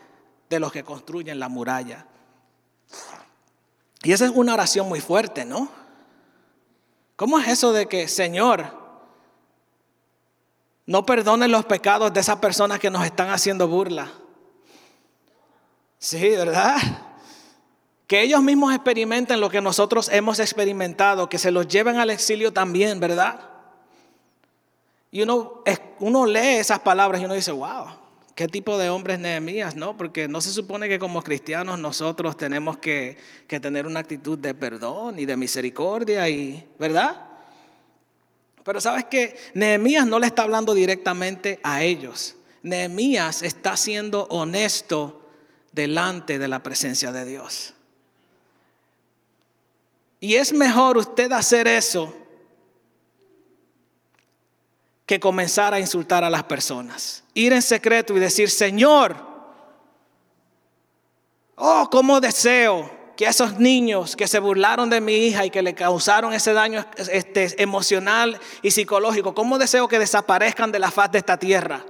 los 0.50 0.72
que 0.72 0.84
construyen 0.84 1.38
la 1.38 1.48
muralla. 1.48 2.06
Y 4.02 4.12
esa 4.12 4.26
es 4.26 4.32
una 4.34 4.54
oración 4.54 4.88
muy 4.88 5.00
fuerte, 5.00 5.44
¿no? 5.44 5.68
¿Cómo 7.16 7.38
es 7.38 7.48
eso 7.48 7.72
de 7.72 7.86
que, 7.86 8.06
Señor, 8.08 8.72
no 10.86 11.04
perdones 11.04 11.50
los 11.50 11.64
pecados 11.66 12.12
de 12.14 12.20
esas 12.20 12.36
personas 12.36 12.78
que 12.78 12.90
nos 12.90 13.04
están 13.04 13.30
haciendo 13.30 13.66
burla? 13.68 14.10
Sí, 15.98 16.30
¿verdad? 16.30 16.76
Que 18.06 18.22
ellos 18.22 18.40
mismos 18.40 18.72
experimenten 18.72 19.40
lo 19.40 19.50
que 19.50 19.60
nosotros 19.60 20.08
hemos 20.08 20.38
experimentado, 20.38 21.28
que 21.28 21.38
se 21.38 21.50
los 21.50 21.66
lleven 21.68 21.96
al 21.96 22.10
exilio 22.10 22.52
también, 22.52 23.00
¿verdad? 23.00 23.40
Y 25.10 25.22
uno, 25.22 25.62
uno 26.00 26.24
lee 26.24 26.56
esas 26.58 26.78
palabras 26.80 27.20
y 27.20 27.24
uno 27.24 27.34
dice, 27.34 27.50
wow, 27.52 27.86
¿Qué 28.38 28.46
tipo 28.46 28.78
de 28.78 28.88
hombre 28.88 29.14
es 29.14 29.18
Nehemías? 29.18 29.74
No, 29.74 29.96
porque 29.96 30.28
no 30.28 30.40
se 30.40 30.52
supone 30.52 30.88
que 30.88 31.00
como 31.00 31.24
cristianos 31.24 31.76
nosotros 31.80 32.36
tenemos 32.36 32.78
que, 32.78 33.16
que 33.48 33.58
tener 33.58 33.84
una 33.84 33.98
actitud 33.98 34.38
de 34.38 34.54
perdón 34.54 35.18
y 35.18 35.26
de 35.26 35.36
misericordia, 35.36 36.28
y, 36.28 36.64
¿verdad? 36.78 37.20
Pero 38.62 38.80
sabes 38.80 39.06
que 39.06 39.36
Nehemías 39.54 40.06
no 40.06 40.20
le 40.20 40.28
está 40.28 40.44
hablando 40.44 40.72
directamente 40.72 41.58
a 41.64 41.82
ellos. 41.82 42.36
Nehemías 42.62 43.42
está 43.42 43.76
siendo 43.76 44.28
honesto 44.30 45.28
delante 45.72 46.38
de 46.38 46.46
la 46.46 46.62
presencia 46.62 47.10
de 47.10 47.24
Dios. 47.24 47.74
Y 50.20 50.36
es 50.36 50.52
mejor 50.52 50.96
usted 50.96 51.32
hacer 51.32 51.66
eso 51.66 52.14
que 55.08 55.18
comenzar 55.18 55.72
a 55.72 55.80
insultar 55.80 56.22
a 56.22 56.28
las 56.28 56.42
personas. 56.42 57.24
Ir 57.32 57.54
en 57.54 57.62
secreto 57.62 58.14
y 58.14 58.20
decir, 58.20 58.50
Señor, 58.50 59.16
oh, 61.56 61.88
cómo 61.90 62.20
deseo 62.20 62.90
que 63.16 63.24
esos 63.24 63.58
niños 63.58 64.14
que 64.14 64.28
se 64.28 64.38
burlaron 64.38 64.90
de 64.90 65.00
mi 65.00 65.14
hija 65.14 65.46
y 65.46 65.50
que 65.50 65.62
le 65.62 65.74
causaron 65.74 66.34
ese 66.34 66.52
daño 66.52 66.84
este, 66.98 67.60
emocional 67.60 68.38
y 68.60 68.70
psicológico, 68.70 69.34
cómo 69.34 69.58
deseo 69.58 69.88
que 69.88 69.98
desaparezcan 69.98 70.70
de 70.70 70.78
la 70.78 70.90
faz 70.90 71.10
de 71.10 71.18
esta 71.18 71.38
tierra, 71.38 71.86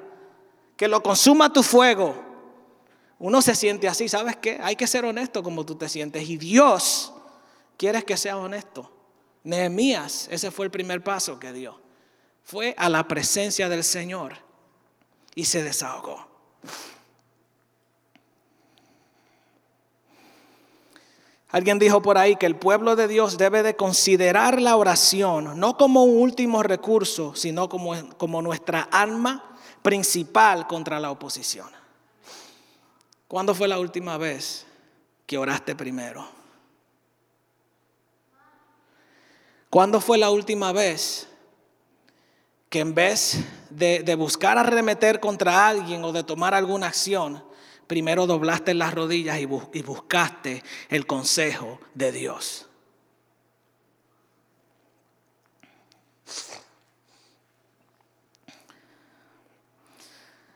que 0.76 0.86
lo 0.86 1.02
consuma 1.02 1.52
tu 1.52 1.64
fuego. 1.64 2.14
Uno 3.18 3.42
se 3.42 3.56
siente 3.56 3.88
así, 3.88 4.08
¿sabes 4.08 4.36
qué? 4.36 4.60
Hay 4.62 4.76
que 4.76 4.86
ser 4.86 5.04
honesto 5.04 5.42
como 5.42 5.66
tú 5.66 5.74
te 5.74 5.88
sientes 5.88 6.22
y 6.30 6.36
Dios 6.36 7.12
quiere 7.76 8.04
que 8.04 8.16
seas 8.16 8.36
honesto. 8.36 8.92
Nehemías, 9.42 10.28
ese 10.30 10.52
fue 10.52 10.66
el 10.66 10.70
primer 10.70 11.02
paso 11.02 11.40
que 11.40 11.52
dio 11.52 11.87
fue 12.48 12.74
a 12.78 12.88
la 12.88 13.06
presencia 13.06 13.68
del 13.68 13.84
Señor 13.84 14.32
y 15.34 15.44
se 15.44 15.62
desahogó. 15.62 16.26
Alguien 21.50 21.78
dijo 21.78 22.00
por 22.00 22.16
ahí 22.16 22.36
que 22.36 22.46
el 22.46 22.56
pueblo 22.56 22.96
de 22.96 23.06
Dios 23.06 23.36
debe 23.36 23.62
de 23.62 23.76
considerar 23.76 24.62
la 24.62 24.76
oración 24.76 25.60
no 25.60 25.76
como 25.76 26.04
un 26.04 26.22
último 26.22 26.62
recurso, 26.62 27.34
sino 27.34 27.68
como, 27.68 27.92
como 28.16 28.40
nuestra 28.40 28.88
arma 28.90 29.58
principal 29.82 30.66
contra 30.66 30.98
la 30.98 31.10
oposición. 31.10 31.68
¿Cuándo 33.28 33.54
fue 33.54 33.68
la 33.68 33.78
última 33.78 34.16
vez 34.16 34.64
que 35.26 35.36
oraste 35.36 35.76
primero? 35.76 36.26
¿Cuándo 39.68 40.00
fue 40.00 40.16
la 40.16 40.30
última 40.30 40.72
vez 40.72 41.27
que 42.68 42.80
en 42.80 42.94
vez 42.94 43.38
de, 43.70 44.14
buscar 44.14 44.58
arremeter 44.58 45.20
contra 45.20 45.68
alguien 45.68 46.04
o 46.04 46.12
de 46.12 46.22
tomar 46.22 46.54
alguna 46.54 46.88
acción, 46.88 47.42
primero 47.86 48.26
doblaste 48.26 48.74
las 48.74 48.94
rodillas 48.94 49.38
y, 49.38 49.48
y 49.72 49.82
buscaste 49.82 50.62
el 50.90 51.06
consejo 51.06 51.80
de 51.94 52.12
Dios. 52.12 52.66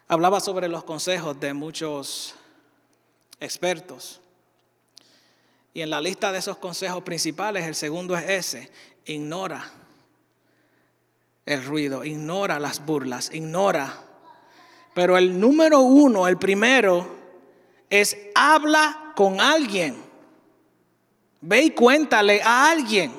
Hablaba 0.06 0.40
sobre 0.40 0.68
los 0.68 0.84
consejos 0.84 1.40
de 1.40 1.54
muchos 1.54 2.34
expertos. 3.40 4.20
Y 5.72 5.80
en 5.80 5.88
la 5.88 6.02
lista 6.02 6.30
de 6.32 6.38
esos 6.38 6.58
consejos 6.58 7.02
principales, 7.02 7.64
el 7.64 7.74
segundo 7.74 8.14
es 8.14 8.28
ese, 8.28 8.70
ignora 9.06 9.72
el 11.46 11.64
ruido, 11.64 12.04
ignora 12.04 12.58
las 12.60 12.84
burlas, 12.84 13.30
ignora. 13.32 13.92
Pero 14.94 15.16
el 15.16 15.38
número 15.38 15.80
uno, 15.80 16.28
el 16.28 16.38
primero, 16.38 17.06
es 17.90 18.16
habla 18.34 19.12
con 19.16 19.40
alguien. 19.40 19.96
Ve 21.40 21.62
y 21.62 21.70
cuéntale 21.70 22.40
a 22.42 22.70
alguien. 22.70 23.12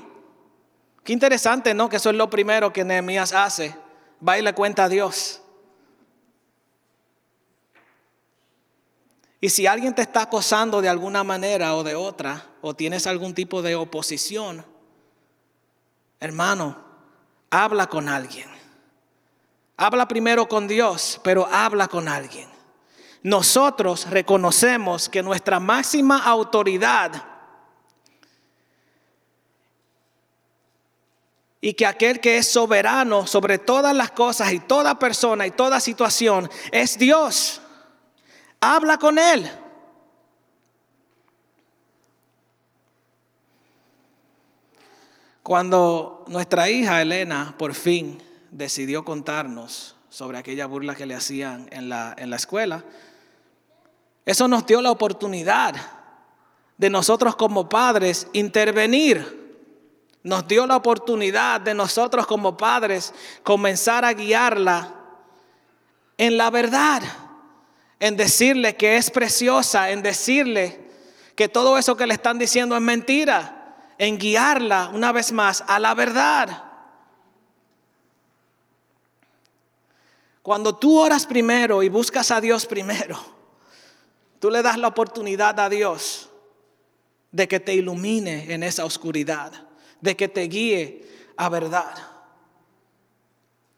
Qué 1.03 1.11
interesante, 1.11 1.73
¿no? 1.73 1.89
Que 1.89 1.97
eso 1.97 2.09
es 2.09 2.15
lo 2.15 2.29
primero 2.29 2.71
que 2.71 2.83
Nehemías 2.83 3.33
hace. 3.33 3.75
Va 4.25 4.39
y 4.39 4.41
le 4.41 4.53
cuenta 4.53 4.85
a 4.85 4.89
Dios. 4.89 5.41
Y 9.41 9.49
si 9.49 9.67
alguien 9.67 9.93
te 9.93 10.01
está 10.01 10.21
acosando 10.21 10.81
de 10.81 10.87
alguna 10.87 11.25
manera 11.25 11.75
o 11.75 11.83
de 11.83 11.95
otra, 11.95 12.45
o 12.61 12.73
tienes 12.73 13.05
algún 13.07 13.33
tipo 13.33 13.61
de 13.61 13.75
oposición, 13.75 14.65
hermano, 16.21 16.82
habla 17.53 17.85
con 17.85 18.09
alguien. 18.09 18.49
Habla 19.77 20.07
primero 20.07 20.47
con 20.47 20.67
Dios, 20.67 21.21
pero 21.23 21.47
habla 21.51 21.87
con 21.87 22.07
alguien. 22.07 22.49
Nosotros 23.21 24.09
reconocemos 24.09 25.07
que 25.07 25.21
nuestra 25.21 25.59
máxima 25.59 26.23
autoridad 26.23 27.11
y 31.61 31.73
que 31.75 31.85
aquel 31.85 32.19
que 32.19 32.37
es 32.37 32.51
soberano 32.51 33.27
sobre 33.27 33.59
todas 33.59 33.95
las 33.95 34.11
cosas 34.11 34.51
y 34.51 34.59
toda 34.59 34.97
persona 34.97 35.45
y 35.45 35.51
toda 35.51 35.79
situación 35.79 36.49
es 36.71 36.97
Dios. 36.97 37.61
Habla 38.59 38.97
con 38.97 39.19
Él. 39.19 39.49
Cuando 45.43 46.23
nuestra 46.27 46.69
hija 46.69 47.01
Elena 47.01 47.53
por 47.57 47.73
fin 47.73 48.23
decidió 48.49 49.03
contarnos 49.03 49.97
sobre 50.09 50.37
aquella 50.37 50.67
burla 50.67 50.95
que 50.95 51.05
le 51.05 51.15
hacían 51.15 51.67
en 51.71 51.89
la, 51.89 52.15
en 52.17 52.29
la 52.29 52.37
escuela, 52.37 52.85
eso 54.25 54.47
nos 54.47 54.65
dio 54.65 54.81
la 54.81 54.91
oportunidad 54.91 55.75
de 56.77 56.89
nosotros 56.89 57.35
como 57.35 57.67
padres 57.67 58.27
intervenir. 58.31 59.43
Nos 60.23 60.47
dio 60.47 60.65
la 60.65 60.77
oportunidad 60.77 61.59
de 61.59 61.73
nosotros 61.73 62.25
como 62.25 62.55
padres 62.55 63.13
comenzar 63.43 64.05
a 64.05 64.13
guiarla 64.13 64.95
en 66.17 66.37
la 66.37 66.49
verdad, 66.51 67.01
en 67.99 68.15
decirle 68.15 68.77
que 68.77 68.95
es 68.95 69.11
preciosa, 69.11 69.91
en 69.91 70.01
decirle 70.03 70.79
que 71.35 71.49
todo 71.49 71.77
eso 71.77 71.97
que 71.97 72.07
le 72.07 72.13
están 72.13 72.39
diciendo 72.39 72.77
es 72.77 72.81
mentira, 72.81 73.52
en 73.97 74.17
guiarla 74.17 74.91
una 74.93 75.11
vez 75.11 75.31
más 75.31 75.63
a 75.67 75.79
la 75.79 75.93
verdad. 75.93 76.63
Cuando 80.41 80.75
tú 80.75 80.99
oras 80.99 81.25
primero 81.25 81.83
y 81.83 81.89
buscas 81.89 82.31
a 82.31 82.41
Dios 82.41 82.65
primero, 82.65 83.17
tú 84.39 84.49
le 84.49 84.61
das 84.61 84.77
la 84.77 84.89
oportunidad 84.89 85.59
a 85.59 85.69
Dios 85.69 86.29
de 87.31 87.47
que 87.47 87.59
te 87.59 87.73
ilumine 87.73 88.53
en 88.53 88.63
esa 88.63 88.85
oscuridad 88.85 89.51
de 90.03 90.17
que 90.17 90.27
te 90.27 90.41
guíe 90.41 91.07
a 91.37 91.47
verdad, 91.47 91.95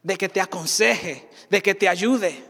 de 0.02 0.18
que 0.18 0.28
te 0.28 0.42
aconseje, 0.42 1.30
de 1.52 1.62
que 1.62 1.76
te 1.76 1.88
ayude. 1.88 2.44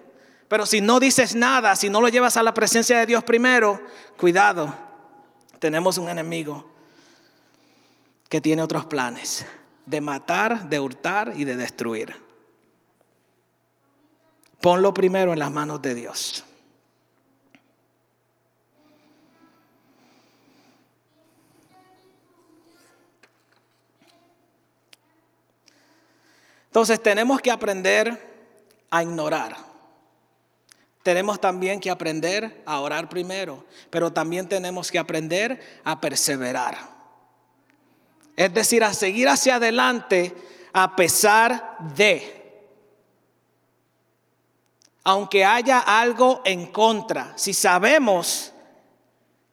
Pero 0.48 0.66
si 0.66 0.80
no 0.80 0.98
dices 0.98 1.36
nada, 1.36 1.76
si 1.76 1.90
no 1.90 2.00
lo 2.00 2.08
llevas 2.08 2.38
a 2.38 2.44
la 2.44 2.54
presencia 2.54 2.98
de 2.98 3.06
Dios 3.06 3.26
primero, 3.26 3.82
cuidado, 4.18 4.74
tenemos 5.60 5.98
un 5.98 6.08
enemigo 6.08 6.72
que 8.36 8.42
tiene 8.42 8.62
otros 8.62 8.86
planes 8.86 9.46
de 9.86 10.02
matar, 10.02 10.68
de 10.68 10.78
hurtar 10.78 11.32
y 11.38 11.46
de 11.46 11.56
destruir. 11.56 12.14
Ponlo 14.60 14.94
primero 14.94 15.32
en 15.32 15.40
las 15.40 15.50
manos 15.50 15.82
de 15.82 15.96
Dios. 15.96 16.44
Entonces 26.66 27.02
tenemos 27.02 27.40
que 27.40 27.52
aprender 27.52 28.20
a 28.92 29.02
ignorar. 29.02 29.56
Tenemos 31.04 31.40
también 31.40 31.80
que 31.80 31.90
aprender 31.90 32.64
a 32.66 32.82
orar 32.82 33.08
primero, 33.08 33.64
pero 33.90 34.12
también 34.12 34.50
tenemos 34.50 34.92
que 34.92 35.00
aprender 35.00 35.82
a 35.86 36.02
perseverar. 36.02 36.95
Es 38.36 38.54
decir, 38.54 38.84
a 38.84 38.94
seguir 38.94 39.30
hacia 39.30 39.56
adelante 39.56 40.36
a 40.74 40.96
pesar 40.96 41.78
de. 41.96 42.44
Aunque 45.04 45.46
haya 45.46 45.80
algo 45.80 46.42
en 46.46 46.68
contra, 46.68 47.34
si 47.38 47.54
sabemos 47.54 48.52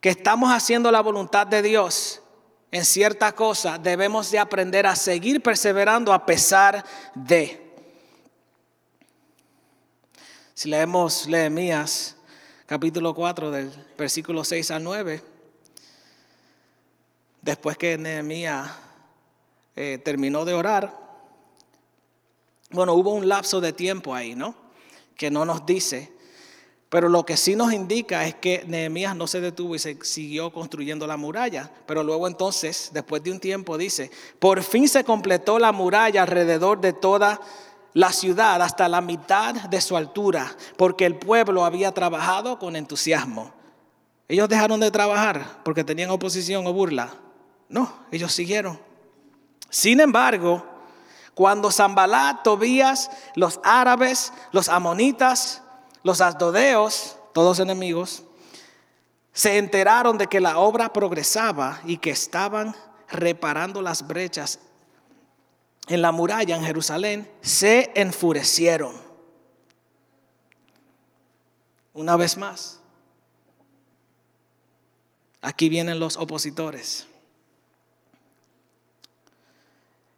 que 0.00 0.08
estamos 0.08 0.50
haciendo 0.50 0.90
la 0.90 1.00
voluntad 1.00 1.46
de 1.46 1.62
Dios, 1.62 2.22
en 2.72 2.84
cierta 2.84 3.32
cosa, 3.32 3.78
debemos 3.78 4.30
de 4.30 4.38
aprender 4.38 4.86
a 4.86 4.96
seguir 4.96 5.42
perseverando 5.42 6.12
a 6.12 6.24
pesar 6.24 6.84
de. 7.14 7.70
Si 10.54 10.68
leemos 10.68 11.28
Nehemías 11.28 12.16
capítulo 12.66 13.14
4 13.14 13.50
del 13.50 13.70
versículo 13.98 14.42
6 14.42 14.70
a 14.70 14.78
9, 14.78 15.31
después 17.42 17.76
que 17.76 17.98
Nehemías 17.98 18.70
eh, 19.76 20.00
terminó 20.02 20.44
de 20.44 20.54
orar, 20.54 20.98
bueno, 22.70 22.94
hubo 22.94 23.12
un 23.12 23.28
lapso 23.28 23.60
de 23.60 23.74
tiempo 23.74 24.14
ahí, 24.14 24.34
¿no? 24.34 24.54
Que 25.16 25.30
no 25.30 25.44
nos 25.44 25.66
dice 25.66 26.12
pero 26.92 27.08
lo 27.08 27.24
que 27.24 27.38
sí 27.38 27.56
nos 27.56 27.72
indica 27.72 28.26
es 28.26 28.34
que 28.34 28.64
Nehemías 28.66 29.16
no 29.16 29.26
se 29.26 29.40
detuvo 29.40 29.74
y 29.74 29.78
se 29.78 29.96
siguió 30.02 30.52
construyendo 30.52 31.06
la 31.06 31.16
muralla. 31.16 31.70
Pero 31.86 32.02
luego 32.02 32.28
entonces, 32.28 32.90
después 32.92 33.22
de 33.22 33.30
un 33.30 33.40
tiempo, 33.40 33.78
dice, 33.78 34.10
por 34.38 34.62
fin 34.62 34.86
se 34.86 35.02
completó 35.02 35.58
la 35.58 35.72
muralla 35.72 36.20
alrededor 36.20 36.82
de 36.82 36.92
toda 36.92 37.40
la 37.94 38.12
ciudad 38.12 38.60
hasta 38.60 38.90
la 38.90 39.00
mitad 39.00 39.54
de 39.54 39.80
su 39.80 39.96
altura, 39.96 40.54
porque 40.76 41.06
el 41.06 41.14
pueblo 41.14 41.64
había 41.64 41.92
trabajado 41.92 42.58
con 42.58 42.76
entusiasmo. 42.76 43.54
Ellos 44.28 44.50
dejaron 44.50 44.78
de 44.78 44.90
trabajar 44.90 45.62
porque 45.64 45.84
tenían 45.84 46.10
oposición 46.10 46.66
o 46.66 46.74
burla. 46.74 47.21
No, 47.72 47.90
ellos 48.12 48.32
siguieron. 48.34 48.78
Sin 49.70 49.98
embargo, 49.98 50.62
cuando 51.34 51.72
Zambalat, 51.72 52.42
Tobías, 52.42 53.10
los 53.34 53.60
árabes, 53.64 54.30
los 54.52 54.68
amonitas, 54.68 55.62
los 56.02 56.20
asdodeos, 56.20 57.16
todos 57.32 57.58
enemigos, 57.60 58.24
se 59.32 59.56
enteraron 59.56 60.18
de 60.18 60.26
que 60.26 60.38
la 60.38 60.58
obra 60.58 60.92
progresaba 60.92 61.80
y 61.84 61.96
que 61.96 62.10
estaban 62.10 62.76
reparando 63.08 63.80
las 63.80 64.06
brechas 64.06 64.60
en 65.88 66.02
la 66.02 66.12
muralla 66.12 66.54
en 66.54 66.64
Jerusalén, 66.64 67.30
se 67.40 67.90
enfurecieron. 67.94 68.94
Una 71.94 72.16
vez 72.16 72.36
más, 72.36 72.80
aquí 75.40 75.70
vienen 75.70 75.98
los 75.98 76.18
opositores. 76.18 77.06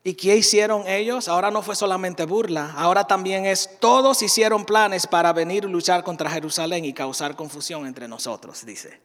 ¿Y 0.06 0.12
qué 0.12 0.36
hicieron 0.36 0.86
ellos? 0.86 1.28
Ahora 1.28 1.50
no 1.50 1.62
fue 1.62 1.74
solamente 1.74 2.26
burla, 2.26 2.74
ahora 2.76 3.06
también 3.06 3.46
es, 3.46 3.80
todos 3.80 4.20
hicieron 4.20 4.66
planes 4.66 5.06
para 5.06 5.32
venir 5.32 5.64
y 5.64 5.68
luchar 5.68 6.04
contra 6.04 6.28
Jerusalén 6.28 6.84
y 6.84 6.92
causar 6.92 7.34
confusión 7.34 7.86
entre 7.86 8.06
nosotros, 8.06 8.66
dice. 8.66 9.00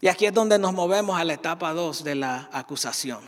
Y 0.00 0.08
aquí 0.08 0.24
es 0.24 0.32
donde 0.32 0.58
nos 0.58 0.72
movemos 0.72 1.20
a 1.20 1.24
la 1.24 1.34
etapa 1.34 1.74
2 1.74 2.02
de 2.02 2.14
la 2.14 2.48
acusación. 2.50 3.20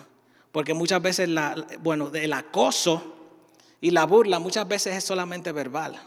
Porque 0.51 0.72
muchas 0.72 1.03
veces, 1.03 1.29
la, 1.29 1.55
bueno, 1.81 2.11
el 2.14 2.33
acoso 2.33 3.03
y 3.83 3.90
la 3.90 4.05
burla 4.05 4.38
muchas 4.38 4.66
veces 4.66 4.94
es 4.94 5.05
solamente 5.05 5.53
verbal. 5.53 5.99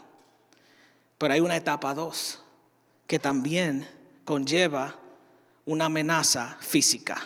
Pero 1.18 1.34
hay 1.34 1.40
una 1.40 1.56
etapa 1.56 1.94
2 1.94 2.39
que 3.10 3.18
también 3.18 3.88
conlleva 4.24 4.94
una 5.66 5.86
amenaza 5.86 6.56
física. 6.60 7.20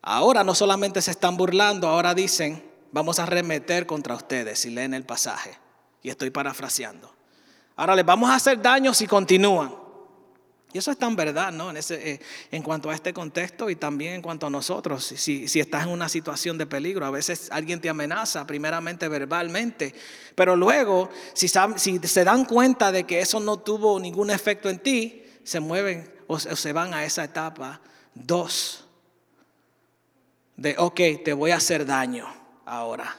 Ahora 0.00 0.42
no 0.42 0.54
solamente 0.54 1.02
se 1.02 1.10
están 1.10 1.36
burlando, 1.36 1.86
ahora 1.86 2.14
dicen, 2.14 2.64
vamos 2.92 3.18
a 3.18 3.26
remeter 3.26 3.84
contra 3.84 4.14
ustedes, 4.14 4.60
si 4.60 4.70
leen 4.70 4.94
el 4.94 5.04
pasaje. 5.04 5.58
Y 6.02 6.08
estoy 6.08 6.30
parafraseando. 6.30 7.14
Ahora 7.76 7.94
les 7.94 8.06
vamos 8.06 8.30
a 8.30 8.36
hacer 8.36 8.62
daño 8.62 8.94
si 8.94 9.06
continúan. 9.06 9.74
Y 10.76 10.78
eso 10.78 10.90
es 10.90 10.98
tan 10.98 11.16
verdad, 11.16 11.52
¿no? 11.52 11.70
En, 11.70 11.78
ese, 11.78 12.12
eh, 12.12 12.20
en 12.50 12.62
cuanto 12.62 12.90
a 12.90 12.94
este 12.94 13.14
contexto 13.14 13.70
y 13.70 13.76
también 13.76 14.12
en 14.12 14.20
cuanto 14.20 14.46
a 14.46 14.50
nosotros. 14.50 15.06
Si, 15.06 15.48
si 15.48 15.58
estás 15.58 15.84
en 15.84 15.88
una 15.88 16.06
situación 16.06 16.58
de 16.58 16.66
peligro, 16.66 17.06
a 17.06 17.10
veces 17.10 17.48
alguien 17.50 17.80
te 17.80 17.88
amenaza, 17.88 18.46
primeramente 18.46 19.08
verbalmente, 19.08 19.94
pero 20.34 20.54
luego, 20.54 21.08
si, 21.32 21.48
si 21.48 21.98
se 22.00 22.24
dan 22.24 22.44
cuenta 22.44 22.92
de 22.92 23.04
que 23.04 23.20
eso 23.20 23.40
no 23.40 23.56
tuvo 23.56 23.98
ningún 23.98 24.30
efecto 24.30 24.68
en 24.68 24.78
ti, 24.78 25.24
se 25.44 25.60
mueven 25.60 26.12
o 26.26 26.38
se 26.38 26.74
van 26.74 26.92
a 26.92 27.06
esa 27.06 27.24
etapa 27.24 27.80
dos. 28.12 28.84
De, 30.58 30.74
ok, 30.76 31.00
te 31.24 31.32
voy 31.32 31.52
a 31.52 31.56
hacer 31.56 31.86
daño 31.86 32.26
ahora. 32.66 33.16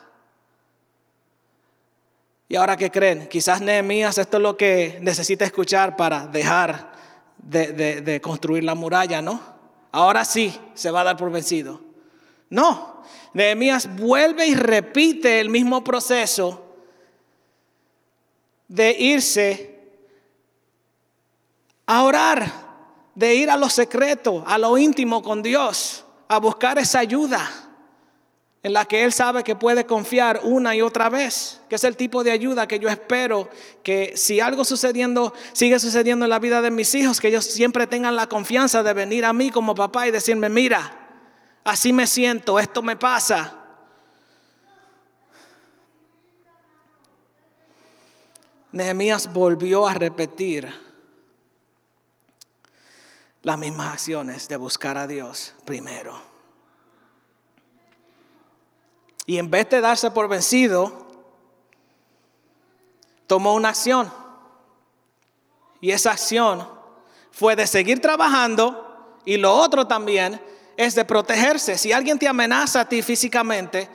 ¿Y 2.50 2.56
ahora 2.56 2.78
qué 2.78 2.92
creen? 2.92 3.28
Quizás 3.28 3.62
Nehemías 3.62 4.20
esto 4.20 4.38
es 4.38 4.44
lo 4.44 4.56
que 4.56 5.00
necesita 5.02 5.44
escuchar 5.44 5.98
para 5.98 6.28
dejar 6.28 6.97
de, 7.48 8.20
construir 8.22 8.64
la 8.64 8.76
muralla, 8.76 9.22
¿no? 9.22 9.40
Ahora 9.92 10.26
sí 10.26 10.58
se 10.74 10.92
va 10.92 11.02
a 11.02 11.06
dar 11.06 11.18
por 11.18 11.32
vencido. 11.32 11.82
No, 12.50 13.04
Nehemías 13.34 13.96
vuelve 13.96 14.48
y 14.48 14.56
repite 14.56 15.40
el 15.40 15.50
mismo 15.50 15.84
proceso 15.84 16.64
de 18.68 18.92
irse 19.00 19.80
a 21.86 22.04
orar, 22.04 22.52
de 23.16 23.36
ir 23.36 23.50
a 23.50 23.58
lo 23.58 23.70
secreto, 23.70 24.44
a 24.46 24.58
lo 24.58 24.78
íntimo 24.78 25.24
con 25.24 25.42
Dios, 25.42 26.06
a 26.28 26.40
buscar 26.40 26.78
esa 26.78 27.00
ayuda, 27.00 27.67
en 28.68 28.74
la 28.74 28.84
que 28.84 29.06
Él 29.06 29.14
sabe 29.14 29.46
que 29.46 29.56
puede 29.56 29.86
confiar 29.86 30.42
una 30.44 30.76
y 30.76 30.82
otra 30.82 31.08
vez, 31.08 31.62
que 31.70 31.76
es 31.76 31.84
el 31.86 31.96
tipo 31.96 32.22
de 32.22 32.32
ayuda 32.32 32.68
que 32.68 32.80
yo 32.80 32.90
espero 32.90 33.50
que 33.82 34.12
si 34.18 34.42
algo 34.42 34.66
sucediendo, 34.66 35.34
sigue 35.54 35.80
sucediendo 35.80 36.26
en 36.26 36.30
la 36.30 36.40
vida 36.40 36.62
de 36.62 36.70
mis 36.70 36.94
hijos, 36.94 37.22
que 37.22 37.30
ellos 37.30 37.46
siempre 37.46 37.88
tengan 37.88 38.18
la 38.18 38.28
confianza 38.28 38.84
de 38.84 38.92
venir 38.92 39.24
a 39.24 39.32
mí 39.32 39.52
como 39.52 39.74
papá 39.74 40.06
y 40.06 40.12
decirme, 40.12 40.50
mira, 40.50 40.92
así 41.64 41.94
me 41.94 42.06
siento, 42.08 42.60
esto 42.60 42.82
me 42.82 42.98
pasa. 42.98 43.58
Nehemías 48.74 49.32
volvió 49.32 49.88
a 49.88 49.94
repetir 49.94 50.70
las 53.44 53.58
mismas 53.58 53.94
acciones 53.94 54.50
de 54.50 54.58
buscar 54.58 54.98
a 54.98 55.08
Dios 55.08 55.56
primero. 55.64 56.27
Y 59.28 59.38
en 59.38 59.52
vez 59.52 59.70
de 59.70 59.82
darse 59.82 60.10
por 60.10 60.30
vencido, 60.30 61.06
tomó 63.28 63.54
una 63.54 63.70
acción. 63.70 64.12
Y 65.82 65.92
esa 65.92 66.14
acción 66.14 66.68
fue 67.30 67.56
de 67.58 67.68
seguir 67.68 68.02
trabajando 68.02 69.20
y 69.26 69.36
lo 69.36 69.54
otro 69.54 69.86
también 69.86 70.42
es 70.78 70.96
de 70.96 71.04
protegerse. 71.04 71.78
Si 71.78 71.92
alguien 71.92 72.18
te 72.18 72.28
amenaza 72.28 72.82
a 72.82 72.90
ti 72.90 73.02
físicamente, 73.02 73.90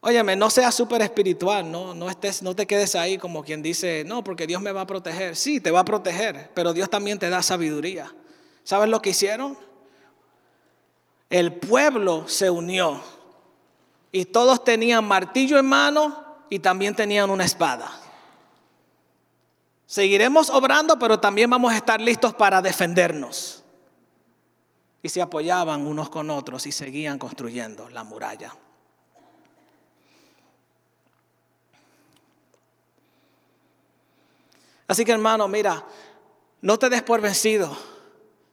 óyeme, 0.00 0.36
no 0.36 0.50
seas 0.50 0.74
súper 0.74 1.00
espiritual, 1.00 1.72
¿no? 1.72 1.94
No, 1.94 2.10
estés, 2.10 2.42
no 2.42 2.54
te 2.54 2.66
quedes 2.66 2.94
ahí 2.94 3.16
como 3.16 3.42
quien 3.42 3.62
dice, 3.62 4.04
no, 4.06 4.22
porque 4.22 4.46
Dios 4.46 4.60
me 4.60 4.72
va 4.72 4.82
a 4.82 4.86
proteger. 4.86 5.36
Sí, 5.36 5.58
te 5.58 5.70
va 5.70 5.80
a 5.80 5.84
proteger, 5.86 6.50
pero 6.52 6.74
Dios 6.74 6.90
también 6.90 7.18
te 7.18 7.30
da 7.30 7.42
sabiduría. 7.42 8.14
¿Sabes 8.62 8.90
lo 8.90 9.00
que 9.00 9.10
hicieron? 9.10 9.56
El 11.30 11.54
pueblo 11.54 12.28
se 12.28 12.50
unió 12.50 13.02
y 14.12 14.24
todos 14.26 14.64
tenían 14.64 15.06
martillo 15.06 15.58
en 15.58 15.66
mano 15.66 16.24
y 16.48 16.58
también 16.58 16.94
tenían 16.94 17.30
una 17.30 17.44
espada. 17.44 17.90
Seguiremos 19.86 20.50
obrando, 20.50 20.98
pero 20.98 21.18
también 21.18 21.50
vamos 21.50 21.72
a 21.72 21.76
estar 21.76 22.00
listos 22.00 22.34
para 22.34 22.62
defendernos. 22.62 23.64
Y 25.02 25.08
se 25.08 25.22
apoyaban 25.22 25.86
unos 25.86 26.10
con 26.10 26.30
otros 26.30 26.66
y 26.66 26.72
seguían 26.72 27.18
construyendo 27.18 27.88
la 27.90 28.04
muralla. 28.04 28.54
Así 34.86 35.04
que 35.04 35.12
hermano, 35.12 35.46
mira, 35.46 35.84
no 36.60 36.78
te 36.78 36.90
des 36.90 37.02
por 37.02 37.20
vencido. 37.20 37.76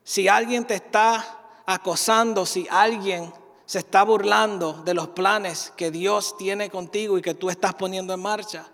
Si 0.03 0.27
alguien 0.27 0.65
te 0.65 0.75
está 0.75 1.23
acosando, 1.65 2.45
si 2.45 2.67
alguien 2.69 3.33
se 3.67 3.79
está 3.79 4.03
burlando 4.03 4.81
de 4.85 4.93
los 4.93 5.09
planes 5.09 5.73
que 5.75 5.91
Dios 5.91 6.37
tiene 6.37 6.69
contigo 6.69 7.17
y 7.17 7.21
que 7.21 7.33
tú 7.33 7.49
estás 7.49 7.73
poniendo 7.73 8.13
en 8.13 8.21
marcha, 8.21 8.65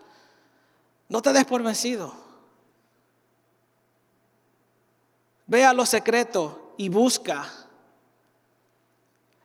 no 1.09 1.19
te 1.19 1.33
des 1.33 1.45
por 1.45 1.63
vencido. 1.63 2.13
Ve 5.47 5.65
a 5.65 5.73
lo 5.73 5.87
secreto 5.87 6.75
y 6.77 6.89
busca 6.89 7.51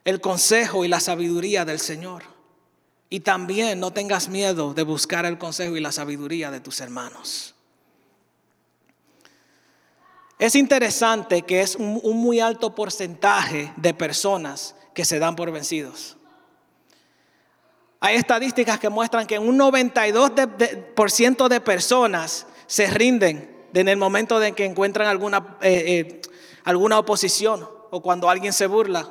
el 0.05 0.21
consejo 0.21 0.85
y 0.85 0.87
la 0.87 0.99
sabiduría 0.99 1.65
del 1.65 1.79
Señor. 1.79 2.23
Y 3.09 3.21
también 3.21 3.79
no 3.79 3.91
tengas 3.91 4.29
miedo 4.29 4.75
de 4.75 4.83
buscar 4.83 5.25
el 5.25 5.39
consejo 5.39 5.75
y 5.75 5.79
la 5.79 5.91
sabiduría 5.91 6.51
de 6.51 6.59
tus 6.59 6.79
hermanos. 6.79 7.55
Es 10.37 10.53
interesante 10.53 11.41
que 11.41 11.61
es 11.61 11.75
un, 11.75 11.99
muy 12.03 12.39
alto 12.39 12.75
porcentaje 12.75 13.73
de 13.77 13.95
personas 13.95 14.75
que 14.99 15.05
se 15.05 15.17
dan 15.17 15.37
por 15.37 15.49
vencidos. 15.49 16.17
Hay 18.01 18.17
estadísticas 18.17 18.81
que 18.81 18.89
muestran 18.89 19.25
que 19.27 19.39
un 19.39 19.57
92% 19.57 21.47
de, 21.47 21.61
personas 21.61 22.45
se 22.67 22.87
rinden 22.87 23.49
en 23.73 23.87
el 23.87 23.95
momento 23.95 24.41
de 24.41 24.51
que 24.51 24.65
encuentran 24.65 25.07
alguna, 25.07 25.55
eh, 25.61 25.83
eh, 25.87 26.21
alguna 26.65 26.99
oposición 26.99 27.65
o 27.91 28.01
cuando 28.01 28.29
alguien 28.29 28.51
se 28.51 28.67
burla. 28.67 29.09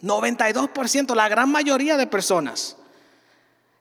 92%, 0.00 1.12
la 1.16 1.28
gran 1.28 1.50
mayoría 1.50 1.96
de 1.96 2.06
personas. 2.06 2.76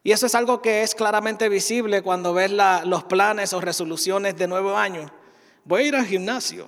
Y 0.02 0.14
eso 0.14 0.26
es 0.26 0.34
algo 0.34 0.64
que 0.64 0.82
es 0.82 0.96
claramente 0.96 1.48
visible 1.48 2.02
cuando 2.02 2.34
ves 2.34 2.50
los 2.50 3.04
planes 3.04 3.54
o 3.54 3.62
resoluciones 3.62 4.36
de 4.36 4.48
nuevo 4.48 4.76
año. 4.76 5.12
Voy 5.64 5.84
a 5.84 5.86
ir 5.90 5.96
al 5.96 6.08
gimnasio. 6.08 6.66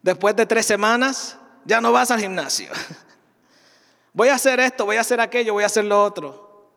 Después 0.00 0.34
de 0.34 0.46
tres 0.46 0.64
semanas, 0.64 1.36
ya 1.64 1.80
no 1.80 1.92
vas 1.92 2.10
al 2.10 2.20
gimnasio. 2.20 2.70
Voy 4.12 4.28
a 4.28 4.34
hacer 4.34 4.60
esto, 4.60 4.84
voy 4.84 4.96
a 4.96 5.00
hacer 5.00 5.20
aquello, 5.22 5.54
voy 5.54 5.62
a 5.62 5.66
hacer 5.66 5.86
lo 5.86 6.02
otro. 6.04 6.68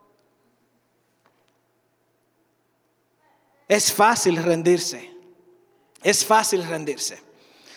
Es 3.68 3.92
fácil 3.92 4.42
rendirse. 4.42 5.12
Es 6.02 6.24
fácil 6.24 6.66
rendirse. 6.66 7.22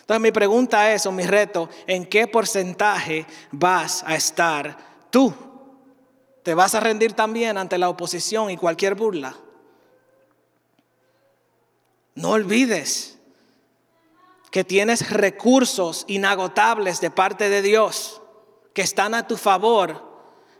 Entonces 0.00 0.22
mi 0.22 0.30
pregunta 0.30 0.92
es, 0.92 1.06
o 1.06 1.12
mi 1.12 1.26
reto, 1.26 1.68
¿en 1.86 2.06
qué 2.06 2.28
porcentaje 2.28 3.26
vas 3.50 4.04
a 4.06 4.14
estar 4.14 4.78
tú? 5.10 5.34
¿Te 6.44 6.54
vas 6.54 6.74
a 6.74 6.80
rendir 6.80 7.14
también 7.14 7.58
ante 7.58 7.78
la 7.78 7.88
oposición 7.88 8.50
y 8.50 8.56
cualquier 8.56 8.94
burla? 8.94 9.36
No 12.14 12.30
olvides 12.30 13.17
que 14.50 14.64
tienes 14.64 15.10
recursos 15.10 16.04
inagotables 16.08 17.00
de 17.00 17.10
parte 17.10 17.48
de 17.48 17.62
Dios 17.62 18.22
que 18.72 18.82
están 18.82 19.14
a 19.14 19.26
tu 19.26 19.36
favor 19.36 20.06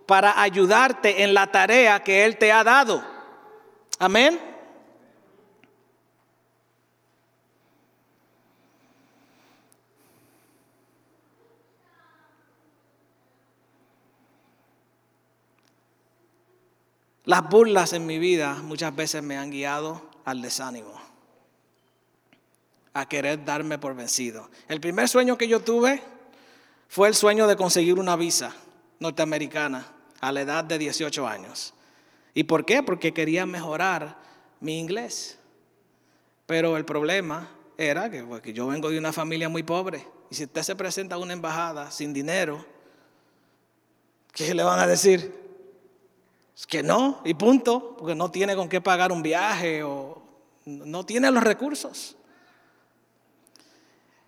para 0.06 0.40
ayudarte 0.40 1.22
en 1.22 1.34
la 1.34 1.50
tarea 1.52 2.02
que 2.02 2.24
Él 2.24 2.36
te 2.38 2.52
ha 2.52 2.64
dado. 2.64 3.04
Amén. 3.98 4.40
Las 17.24 17.46
burlas 17.46 17.92
en 17.92 18.06
mi 18.06 18.18
vida 18.18 18.54
muchas 18.62 18.96
veces 18.96 19.22
me 19.22 19.36
han 19.36 19.50
guiado 19.50 20.00
al 20.24 20.40
desánimo 20.40 21.07
a 23.00 23.08
querer 23.08 23.44
darme 23.44 23.78
por 23.78 23.94
vencido. 23.94 24.50
El 24.66 24.80
primer 24.80 25.08
sueño 25.08 25.38
que 25.38 25.46
yo 25.46 25.60
tuve 25.60 26.02
fue 26.88 27.06
el 27.06 27.14
sueño 27.14 27.46
de 27.46 27.56
conseguir 27.56 27.98
una 27.98 28.16
visa 28.16 28.54
norteamericana 28.98 29.86
a 30.20 30.32
la 30.32 30.40
edad 30.40 30.64
de 30.64 30.78
18 30.78 31.26
años. 31.26 31.74
¿Y 32.34 32.44
por 32.44 32.64
qué? 32.64 32.82
Porque 32.82 33.14
quería 33.14 33.46
mejorar 33.46 34.18
mi 34.60 34.80
inglés. 34.80 35.38
Pero 36.46 36.76
el 36.76 36.84
problema 36.84 37.48
era 37.76 38.10
que, 38.10 38.24
pues, 38.24 38.42
yo 38.52 38.66
vengo 38.66 38.90
de 38.90 38.98
una 38.98 39.12
familia 39.12 39.48
muy 39.48 39.62
pobre. 39.62 40.04
Y 40.30 40.34
si 40.34 40.44
usted 40.44 40.62
se 40.62 40.74
presenta 40.74 41.14
a 41.14 41.18
una 41.18 41.34
embajada 41.34 41.92
sin 41.92 42.12
dinero, 42.12 42.64
¿qué 44.32 44.54
le 44.54 44.64
van 44.64 44.80
a 44.80 44.88
decir? 44.88 45.32
Es 46.56 46.66
que 46.66 46.82
no, 46.82 47.20
y 47.24 47.34
punto, 47.34 47.96
porque 47.96 48.16
no 48.16 48.32
tiene 48.32 48.56
con 48.56 48.68
qué 48.68 48.80
pagar 48.80 49.12
un 49.12 49.22
viaje 49.22 49.84
o 49.84 50.20
no 50.64 51.06
tiene 51.06 51.30
los 51.30 51.44
recursos. 51.44 52.16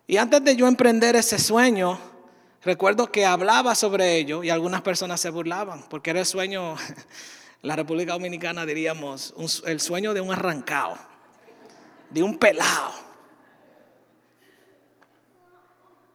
Y 0.07 0.17
antes 0.17 0.43
de 0.43 0.57
yo 0.57 0.67
emprender 0.67 1.17
ese 1.17 1.39
sueño, 1.39 1.99
recuerdo 2.63 3.11
que 3.11 3.25
hablaba 3.25 3.75
sobre 3.75 4.17
ello 4.17 4.43
y 4.43 4.51
algunas 4.51 4.83
personas 4.83 5.21
se 5.21 5.31
burlaban, 5.31 5.85
porque 5.89 6.11
era 6.11 6.21
el 6.21 6.27
sueño, 6.27 6.77
la 7.63 7.77
República 7.77 8.13
Dominicana 8.13 8.67
diríamos, 8.67 9.35
el 9.67 9.81
sueño 9.81 10.15
de 10.15 10.21
un 10.21 10.33
arrancado, 10.33 10.97
de 12.11 12.23
un 12.23 12.39
pelado. 12.39 12.93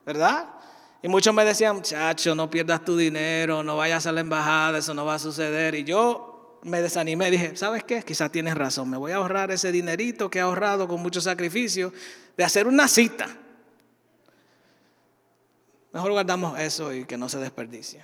¿Verdad? 0.06 0.50
Y 1.02 1.08
muchos 1.08 1.34
me 1.34 1.46
decían, 1.46 1.76
muchacho, 1.76 2.36
no 2.36 2.50
pierdas 2.50 2.84
tu 2.84 2.98
dinero, 2.98 3.64
no 3.64 3.78
vayas 3.78 4.06
a 4.08 4.12
la 4.12 4.22
embajada, 4.22 4.80
eso 4.80 4.94
no 4.94 5.06
va 5.06 5.16
a 5.16 5.20
suceder. 5.20 5.76
Y 5.76 5.84
yo 5.84 6.60
me 6.64 6.82
desanimé, 6.82 7.30
dije, 7.30 7.56
¿sabes 7.56 7.84
qué? 7.84 8.02
Quizás 8.04 8.32
tienes 8.32 8.56
razón, 8.56 8.90
me 8.90 8.98
voy 8.98 9.12
a 9.12 9.18
ahorrar 9.18 9.52
ese 9.52 9.72
dinerito 9.72 10.30
que 10.30 10.40
he 10.40 10.42
ahorrado 10.42 10.88
con 10.88 11.02
mucho 11.02 11.22
sacrificio 11.22 11.94
de 12.36 12.44
hacer 12.44 12.68
una 12.68 12.88
cita 12.88 13.28
Mejor 15.96 16.12
guardamos 16.12 16.60
eso 16.60 16.94
y 16.94 17.06
que 17.06 17.16
no 17.16 17.30
se 17.30 17.38
desperdicie. 17.38 18.04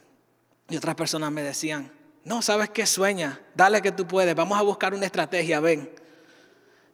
Y 0.69 0.77
otras 0.77 0.95
personas 0.95 1.30
me 1.30 1.43
decían, 1.43 1.91
no, 2.23 2.41
¿sabes 2.41 2.69
qué 2.69 2.86
sueña? 2.86 3.41
Dale 3.54 3.82
que 3.82 3.91
tú 3.91 4.08
puedes, 4.08 4.34
vamos 4.34 4.58
a 4.58 4.62
buscar 4.62 4.93
una 4.93 5.06
estrategia, 5.06 5.60
ven. 5.60 5.93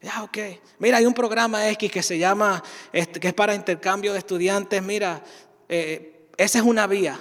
Ya, 0.01 0.23
ok. 0.23 0.38
Mira, 0.79 0.97
hay 0.97 1.05
un 1.05 1.13
programa 1.13 1.69
X 1.69 1.91
que 1.91 2.01
se 2.01 2.17
llama, 2.17 2.63
este, 2.91 3.19
que 3.19 3.27
es 3.27 3.33
para 3.36 3.53
intercambio 3.53 4.12
de 4.12 4.17
estudiantes. 4.17 4.81
Mira, 4.81 5.23
eh, 5.69 6.29
esa 6.36 6.57
es 6.57 6.65
una 6.65 6.88
vía. 6.88 7.19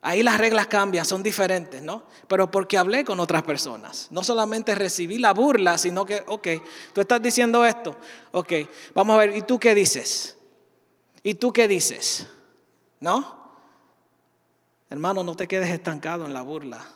Ahí 0.00 0.22
las 0.22 0.38
reglas 0.38 0.66
cambian, 0.66 1.04
son 1.04 1.22
diferentes, 1.22 1.82
¿no? 1.82 2.04
Pero 2.26 2.50
porque 2.50 2.78
hablé 2.78 3.04
con 3.04 3.20
otras 3.20 3.42
personas. 3.42 4.08
No 4.10 4.24
solamente 4.24 4.74
recibí 4.74 5.18
la 5.18 5.34
burla, 5.34 5.76
sino 5.76 6.06
que, 6.06 6.24
ok, 6.26 6.48
tú 6.94 7.02
estás 7.02 7.20
diciendo 7.20 7.66
esto. 7.66 7.98
Ok, 8.30 8.50
vamos 8.94 9.12
a 9.16 9.18
ver, 9.18 9.36
¿y 9.36 9.42
tú 9.42 9.60
qué 9.60 9.74
dices? 9.74 10.38
¿Y 11.22 11.34
tú 11.34 11.52
qué 11.52 11.68
dices? 11.68 12.26
¿No? 13.02 13.34
Hermano, 14.88 15.24
no 15.24 15.34
te 15.34 15.48
quedes 15.48 15.70
estancado 15.70 16.24
en 16.24 16.32
la 16.32 16.42
burla. 16.42 16.86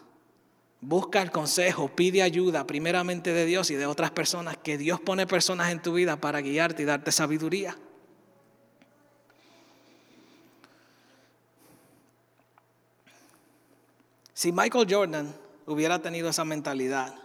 Busca 0.80 1.20
el 1.20 1.32
consejo, 1.32 1.88
pide 1.88 2.22
ayuda 2.22 2.64
primeramente 2.64 3.32
de 3.32 3.44
Dios 3.44 3.72
y 3.72 3.74
de 3.74 3.86
otras 3.86 4.12
personas, 4.12 4.56
que 4.56 4.78
Dios 4.78 5.00
pone 5.00 5.26
personas 5.26 5.72
en 5.72 5.82
tu 5.82 5.94
vida 5.94 6.16
para 6.16 6.40
guiarte 6.42 6.84
y 6.84 6.86
darte 6.86 7.10
sabiduría. 7.10 7.76
Si 14.32 14.52
Michael 14.52 14.86
Jordan 14.88 15.34
hubiera 15.66 16.00
tenido 16.00 16.28
esa 16.28 16.44
mentalidad 16.44 17.16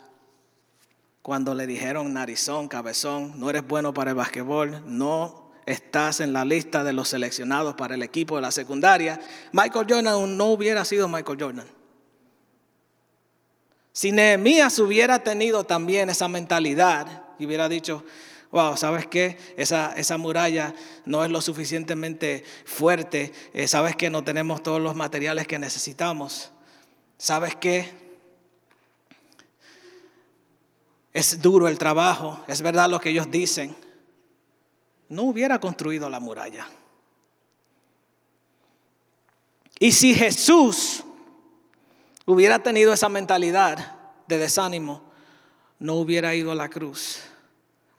cuando 1.21 1.53
le 1.53 1.67
dijeron 1.67 2.13
narizón, 2.13 2.67
cabezón, 2.67 3.39
no 3.39 3.47
eres 3.51 3.67
bueno 3.67 3.93
para 3.93 4.09
el 4.09 4.17
basquetbol, 4.17 4.81
no 4.87 5.40
estás 5.65 6.19
en 6.19 6.33
la 6.33 6.45
lista 6.45 6.83
de 6.83 6.93
los 6.93 7.09
seleccionados 7.09 7.75
para 7.75 7.95
el 7.95 8.03
equipo 8.03 8.35
de 8.35 8.41
la 8.41 8.51
secundaria, 8.51 9.19
Michael 9.51 9.85
Jordan 9.89 10.37
no 10.37 10.45
hubiera 10.47 10.85
sido 10.85 11.07
Michael 11.07 11.37
Jordan. 11.41 11.67
Si 13.93 14.11
Nehemías 14.11 14.79
hubiera 14.79 15.19
tenido 15.19 15.65
también 15.65 16.09
esa 16.09 16.27
mentalidad 16.27 17.23
y 17.37 17.45
hubiera 17.45 17.67
dicho, 17.67 18.05
wow, 18.51 18.77
¿sabes 18.77 19.05
qué? 19.05 19.37
Esa, 19.57 19.93
esa 19.97 20.17
muralla 20.17 20.73
no 21.05 21.25
es 21.25 21.31
lo 21.31 21.41
suficientemente 21.41 22.43
fuerte, 22.65 23.33
eh, 23.53 23.67
¿sabes 23.67 23.95
que 23.95 24.09
no 24.09 24.23
tenemos 24.23 24.63
todos 24.63 24.81
los 24.81 24.95
materiales 24.95 25.47
que 25.47 25.59
necesitamos? 25.59 26.51
¿Sabes 27.17 27.55
qué? 27.55 27.91
Es 31.13 31.41
duro 31.41 31.67
el 31.67 31.77
trabajo, 31.77 32.41
es 32.47 32.61
verdad 32.61 32.89
lo 32.89 33.01
que 33.01 33.09
ellos 33.09 33.29
dicen. 33.29 33.75
No 35.11 35.23
hubiera 35.23 35.59
construido 35.59 36.09
la 36.09 36.19
muralla. 36.19 36.67
Y 39.77 39.91
si 39.91 40.15
Jesús 40.15 41.03
hubiera 42.25 42.63
tenido 42.63 42.93
esa 42.93 43.09
mentalidad 43.09 43.99
de 44.27 44.37
desánimo, 44.37 45.03
no 45.79 45.95
hubiera 45.95 46.33
ido 46.33 46.51
a 46.51 46.55
la 46.55 46.69
cruz 46.69 47.19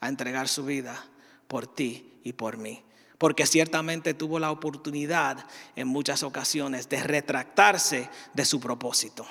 a 0.00 0.08
entregar 0.08 0.48
su 0.48 0.64
vida 0.64 1.04
por 1.48 1.66
ti 1.66 2.18
y 2.24 2.32
por 2.32 2.56
mí 2.56 2.82
porque 3.18 3.46
ciertamente 3.46 4.14
tuvo 4.14 4.40
la 4.40 4.50
oportunidad 4.50 5.46
en 5.76 5.86
muchas 5.86 6.24
ocasiones 6.24 6.88
de 6.88 7.04
retractarse 7.04 8.10
de 8.34 8.44
su 8.44 8.58
propósito. 8.58 9.24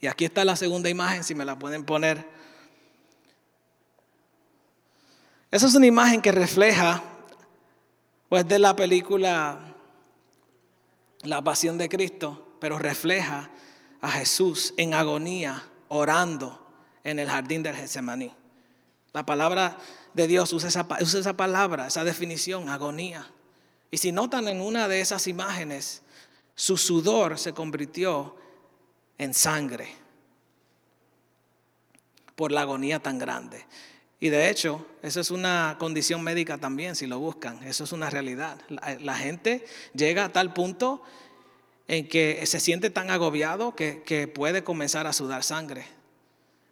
Y 0.00 0.06
aquí 0.06 0.24
está 0.24 0.46
la 0.46 0.56
segunda 0.56 0.88
imagen, 0.88 1.24
si 1.24 1.34
me 1.34 1.44
la 1.44 1.58
pueden 1.58 1.84
poner. 1.84 2.35
Esa 5.50 5.66
es 5.66 5.74
una 5.74 5.86
imagen 5.86 6.20
que 6.20 6.32
refleja, 6.32 7.02
pues, 8.28 8.46
de 8.48 8.58
la 8.58 8.74
película 8.74 9.74
La 11.22 11.42
Pasión 11.42 11.78
de 11.78 11.88
Cristo, 11.88 12.56
pero 12.60 12.78
refleja 12.78 13.50
a 14.00 14.10
Jesús 14.10 14.74
en 14.76 14.94
agonía, 14.94 15.62
orando 15.88 16.66
en 17.04 17.20
el 17.20 17.28
jardín 17.28 17.62
del 17.62 17.76
Getsemaní. 17.76 18.32
La 19.12 19.24
palabra 19.24 19.78
de 20.14 20.26
Dios 20.26 20.52
usa 20.52 20.68
esa, 20.68 20.86
usa 21.00 21.20
esa 21.20 21.36
palabra, 21.36 21.86
esa 21.86 22.02
definición, 22.02 22.68
agonía. 22.68 23.30
Y 23.90 23.98
si 23.98 24.10
notan 24.10 24.48
en 24.48 24.60
una 24.60 24.88
de 24.88 25.00
esas 25.00 25.28
imágenes, 25.28 26.02
su 26.56 26.76
sudor 26.76 27.38
se 27.38 27.52
convirtió 27.52 28.36
en 29.16 29.32
sangre 29.32 29.94
por 32.34 32.50
la 32.50 32.62
agonía 32.62 32.98
tan 33.00 33.18
grande. 33.18 33.64
Y 34.26 34.28
de 34.28 34.50
hecho, 34.50 34.84
eso 35.02 35.20
es 35.20 35.30
una 35.30 35.76
condición 35.78 36.20
médica 36.20 36.58
también, 36.58 36.96
si 36.96 37.06
lo 37.06 37.20
buscan, 37.20 37.62
eso 37.62 37.84
es 37.84 37.92
una 37.92 38.10
realidad. 38.10 38.58
La, 38.98 39.14
gente 39.14 39.64
llega 39.94 40.24
a 40.24 40.32
tal 40.32 40.52
punto 40.52 41.00
en 41.86 42.08
que 42.08 42.44
se 42.44 42.58
siente 42.58 42.90
tan 42.90 43.08
agobiado 43.12 43.76
que, 43.76 44.02
que 44.02 44.26
puede 44.26 44.64
comenzar 44.64 45.06
a 45.06 45.12
sudar 45.12 45.44
sangre 45.44 45.86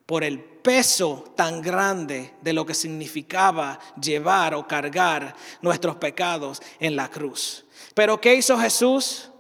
por 0.05 0.25
el 0.25 0.41
peso 0.41 1.33
tan 1.37 1.63
grande 1.63 2.35
de 2.43 2.53
lo 2.53 2.67
que 2.67 2.75
significaba 2.75 3.79
llevar 4.03 4.57
o 4.57 4.67
cargar 4.67 5.37
nuestros 5.63 5.95
pecados 5.95 6.61
en 6.81 6.97
la 6.97 7.09
cruz. 7.09 7.65
Pero 7.95 8.21
¿qué 8.21 8.35
hizo 8.35 8.59
Jesús? 8.59 9.31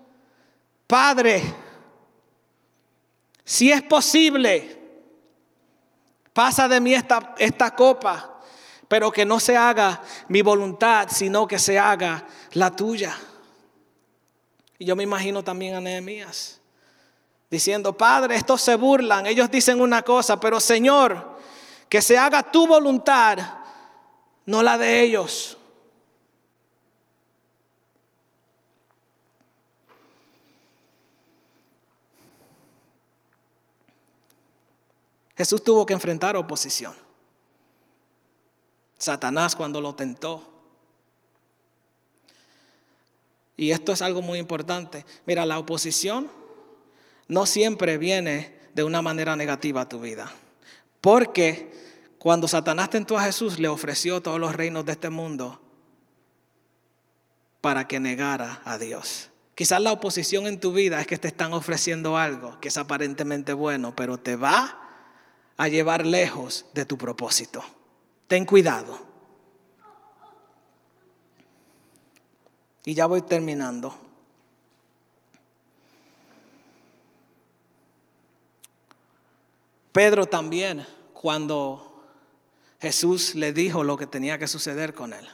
Padre, 0.87 1.43
si 3.45 3.73
es 3.73 3.83
posible, 3.83 4.84
pasa 6.35 6.69
de 6.69 6.81
mí 6.81 6.93
esta, 6.93 7.35
esta 7.39 7.75
copa, 7.75 8.41
pero 8.89 9.11
que 9.11 9.25
no 9.25 9.41
se 9.41 9.57
haga 9.57 10.03
mi 10.29 10.43
voluntad, 10.43 11.09
sino 11.11 11.47
que 11.47 11.59
se 11.59 11.79
haga 11.79 12.27
la 12.53 12.77
tuya. 12.77 13.17
Y 14.79 14.85
yo 14.85 14.95
me 14.97 15.05
imagino 15.05 15.43
también 15.43 15.75
a 15.75 15.81
Nehemías 15.81 16.61
diciendo, 17.49 17.97
Padre, 17.97 18.35
estos 18.35 18.61
se 18.61 18.75
burlan, 18.75 19.27
ellos 19.27 19.49
dicen 19.51 19.81
una 19.81 20.03
cosa, 20.03 20.41
pero 20.41 20.59
Señor, 20.59 21.39
que 21.89 22.03
se 22.03 22.19
haga 22.19 22.43
tu 22.43 22.67
voluntad, 22.67 23.39
no 24.45 24.63
la 24.63 24.77
de 24.77 25.03
ellos. 25.03 25.57
Jesús 35.37 35.63
tuvo 35.63 35.85
que 35.85 35.93
enfrentar 35.93 36.37
oposición. 36.37 36.95
Satanás 38.99 39.57
cuando 39.57 39.81
lo 39.81 39.95
tentó. 39.95 40.49
Y 43.57 43.71
esto 43.71 43.93
es 43.93 44.03
algo 44.03 44.23
muy 44.23 44.39
importante. 44.39 45.05
Mira, 45.27 45.45
la 45.47 45.59
oposición 45.59 46.31
no 47.29 47.47
siempre 47.47 47.99
viene 47.99 48.59
de 48.75 48.85
una 48.85 49.03
manera 49.03 49.37
negativa 49.37 49.83
a 49.83 49.89
tu 49.89 50.01
vida. 50.01 50.33
Porque 51.01 51.73
cuando 52.19 52.49
Satanás 52.49 52.91
tentó 52.91 53.19
a 53.19 53.25
Jesús, 53.25 53.59
le 53.59 53.69
ofreció 53.69 54.23
todos 54.23 54.41
los 54.41 54.55
reinos 54.55 54.85
de 54.85 54.93
este 54.93 55.11
mundo 55.11 55.61
para 57.61 57.87
que 57.87 58.01
negara 58.01 58.61
a 58.65 58.79
Dios. 58.79 59.31
Quizás 59.55 59.81
la 59.81 59.93
oposición 59.93 60.47
en 60.47 60.59
tu 60.59 60.73
vida 60.73 61.01
es 61.01 61.07
que 61.07 61.19
te 61.19 61.29
están 61.29 61.53
ofreciendo 61.53 62.17
algo 62.17 62.59
que 62.61 62.69
es 62.69 62.77
aparentemente 62.77 63.53
bueno, 63.53 63.95
pero 63.95 64.19
te 64.19 64.37
va 64.37 64.84
a 65.57 65.69
llevar 65.69 66.05
lejos 66.05 66.67
de 66.75 66.85
tu 66.85 66.99
propósito. 66.99 67.63
Ten 68.27 68.45
cuidado. 68.45 68.99
Y 72.85 72.95
ya 72.95 73.07
voy 73.07 73.23
terminando. 73.23 73.95
Pedro 79.93 80.27
también, 80.27 80.85
cuando 81.13 82.03
Jesús 82.81 83.35
le 83.37 83.53
dijo 83.53 83.85
lo 83.85 83.97
que 83.97 84.07
tenía 84.07 84.39
que 84.39 84.49
suceder 84.49 84.93
con 84.93 85.13
él. 85.13 85.27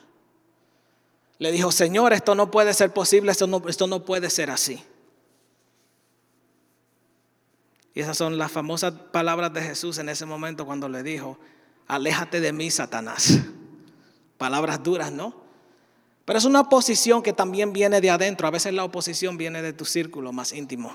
Le 1.39 1.51
dijo, 1.51 1.73
Señor, 1.73 2.13
esto 2.13 2.35
no 2.35 2.51
puede 2.51 2.75
ser 2.75 2.93
posible, 2.93 3.33
esto 3.33 3.47
no, 3.47 3.63
esto 3.67 3.87
no 3.87 4.05
puede 4.05 4.29
ser 4.29 4.51
así. 4.51 4.85
Y 7.95 8.01
esas 8.01 8.17
son 8.17 8.39
las 8.39 8.53
famosas 8.53 8.93
palabras 9.13 9.53
de 9.53 9.63
Jesús 9.63 9.99
en 9.99 10.09
ese 10.09 10.27
momento 10.27 10.65
cuando 10.65 10.89
le 10.89 11.03
dijo, 11.03 11.39
aléjate 11.89 12.41
de 12.41 12.53
mí, 12.53 12.71
Satanás. 12.71 13.41
Palabras 14.39 14.83
duras, 14.83 15.11
¿no? 15.11 15.35
Pero 16.25 16.39
es 16.39 16.45
una 16.45 16.61
oposición 16.61 17.23
que 17.23 17.33
también 17.33 17.73
viene 17.73 18.01
de 18.01 18.11
adentro. 18.11 18.47
A 18.47 18.51
veces 18.51 18.73
la 18.73 18.85
oposición 18.85 19.37
viene 19.37 19.63
de 19.63 19.73
tu 19.73 19.85
círculo 19.85 20.33
más 20.33 20.53
íntimo. 20.53 20.95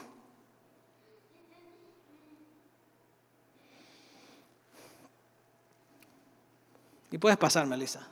Y 7.11 7.17
puedes 7.17 7.37
pasar, 7.37 7.67
Melissa. 7.67 8.07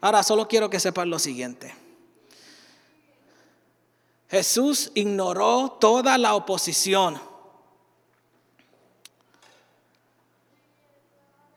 Ahora 0.00 0.22
solo 0.22 0.46
quiero 0.46 0.70
que 0.70 0.78
sepan 0.78 1.10
lo 1.10 1.18
siguiente. 1.18 1.74
Jesús 4.28 4.92
ignoró 4.94 5.78
toda 5.80 6.18
la 6.18 6.34
oposición. 6.34 7.20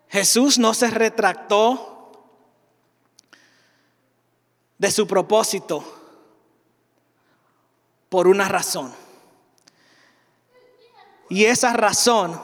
Jesús 0.10 0.58
no 0.58 0.74
se 0.74 0.90
retractó 0.90 2.12
de 4.78 4.92
su 4.92 5.06
propósito 5.06 5.84
por 8.10 8.28
una 8.28 8.50
razón. 8.50 8.94
Y 11.30 11.46
esa 11.46 11.72
razón 11.74 12.42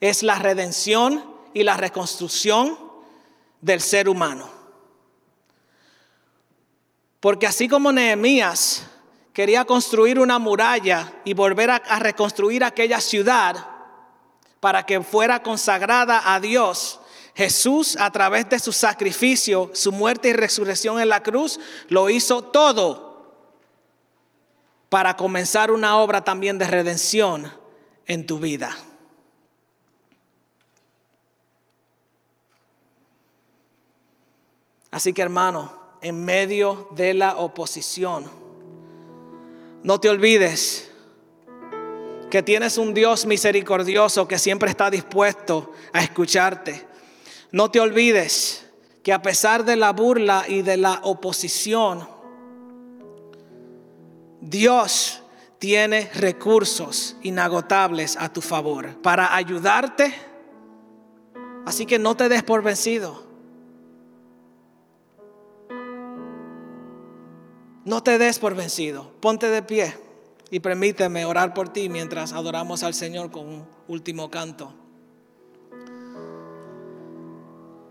es 0.00 0.22
la 0.22 0.38
redención 0.38 1.24
y 1.54 1.62
la 1.62 1.76
reconstrucción 1.76 2.78
del 3.60 3.80
ser 3.80 4.08
humano. 4.08 4.48
Porque 7.22 7.46
así 7.46 7.68
como 7.68 7.92
Nehemías 7.92 8.82
quería 9.32 9.64
construir 9.64 10.18
una 10.18 10.40
muralla 10.40 11.20
y 11.24 11.34
volver 11.34 11.70
a, 11.70 11.78
reconstruir 12.00 12.64
aquella 12.64 13.00
ciudad 13.00 13.64
para 14.58 14.84
que 14.84 15.00
fuera 15.02 15.40
consagrada 15.40 16.34
a 16.34 16.40
Dios, 16.40 16.98
Jesús, 17.36 17.96
a 17.96 18.10
través 18.10 18.50
de 18.50 18.58
su 18.58 18.72
sacrificio, 18.72 19.70
su 19.72 19.92
muerte 19.92 20.30
y 20.30 20.32
resurrección 20.32 20.98
en 20.98 21.08
la 21.08 21.22
cruz, 21.22 21.60
lo 21.88 22.10
hizo 22.10 22.42
todo 22.42 23.46
para 24.88 25.16
comenzar 25.16 25.70
una 25.70 25.98
obra 25.98 26.24
también 26.24 26.58
de 26.58 26.66
redención 26.66 27.52
en 28.06 28.26
tu 28.26 28.40
vida. 28.40 28.76
Así 34.90 35.12
que 35.12 35.22
hermano, 35.22 35.81
en 36.02 36.24
medio 36.24 36.88
de 36.90 37.14
la 37.14 37.36
oposición, 37.36 38.24
no 39.82 39.98
te 39.98 40.08
olvides 40.08 40.90
que 42.30 42.42
tienes 42.42 42.78
un 42.78 42.94
Dios 42.94 43.26
misericordioso 43.26 44.26
que 44.26 44.38
siempre 44.38 44.70
está 44.70 44.90
dispuesto 44.90 45.72
a 45.92 46.02
escucharte. 46.02 46.86
No 47.50 47.70
te 47.70 47.78
olvides 47.78 48.64
que 49.02 49.12
a 49.12 49.20
pesar 49.20 49.64
de 49.64 49.76
la 49.76 49.92
burla 49.92 50.44
y 50.48 50.62
de 50.62 50.76
la 50.76 51.00
oposición, 51.02 52.08
Dios 54.40 55.22
tiene 55.58 56.10
recursos 56.14 57.16
inagotables 57.22 58.16
a 58.16 58.32
tu 58.32 58.40
favor 58.40 58.96
para 59.02 59.34
ayudarte. 59.36 60.14
Así 61.66 61.86
que 61.86 61.98
no 61.98 62.16
te 62.16 62.28
des 62.28 62.42
por 62.42 62.62
vencido. 62.62 63.31
No 67.84 68.02
te 68.02 68.18
des 68.18 68.38
por 68.38 68.54
vencido. 68.54 69.10
Ponte 69.20 69.48
de 69.48 69.62
pie 69.62 69.96
y 70.50 70.60
permíteme 70.60 71.24
orar 71.24 71.54
por 71.54 71.70
ti 71.70 71.88
mientras 71.88 72.32
adoramos 72.32 72.82
al 72.82 72.94
Señor 72.94 73.30
con 73.30 73.48
un 73.48 73.66
último 73.88 74.30
canto. 74.30 74.72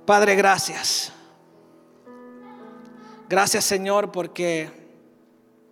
Padre, 0.05 0.35
gracias. 0.35 1.11
Gracias 3.27 3.65
Señor 3.65 4.11
porque 4.11 4.69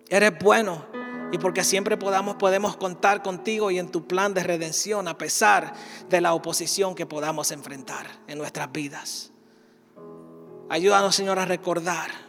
eres 0.09 0.37
bueno 0.39 0.85
y 1.31 1.37
porque 1.37 1.63
siempre 1.63 1.97
podamos, 1.97 2.35
podemos 2.35 2.75
contar 2.75 3.21
contigo 3.21 3.69
y 3.69 3.79
en 3.79 3.89
tu 3.89 4.07
plan 4.07 4.33
de 4.33 4.43
redención 4.43 5.07
a 5.07 5.17
pesar 5.17 5.73
de 6.09 6.21
la 6.21 6.33
oposición 6.33 6.95
que 6.95 7.05
podamos 7.05 7.51
enfrentar 7.51 8.07
en 8.27 8.37
nuestras 8.37 8.71
vidas. 8.71 9.31
Ayúdanos 10.69 11.15
Señor 11.15 11.37
a 11.39 11.45
recordar 11.45 12.28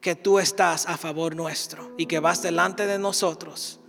que 0.00 0.14
tú 0.14 0.38
estás 0.38 0.86
a 0.86 0.96
favor 0.96 1.34
nuestro 1.34 1.92
y 1.96 2.06
que 2.06 2.20
vas 2.20 2.42
delante 2.42 2.86
de 2.86 2.98
nosotros 2.98 3.80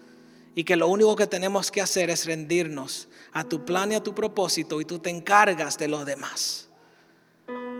y 0.55 0.63
que 0.63 0.75
lo 0.75 0.87
único 0.87 1.15
que 1.15 1.27
tenemos 1.27 1.71
que 1.71 1.81
hacer 1.81 2.09
es 2.09 2.25
rendirnos 2.25 3.07
a 3.31 3.43
tu 3.43 3.63
plan 3.65 3.91
y 3.91 3.95
a 3.95 4.03
tu 4.03 4.13
propósito 4.15 4.81
y 4.81 4.85
tú 4.85 4.99
te 4.99 5.09
encargas 5.09 5.77
de 5.77 5.87
lo 5.87 6.03
demás. 6.05 6.69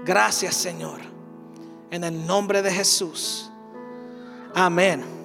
Gracias 0.06 0.56
Señor, 0.56 1.00
en 1.92 2.04
el 2.04 2.26
nombre 2.26 2.62
de 2.62 2.72
Jesús. 2.72 3.52
Amén. 4.54 5.19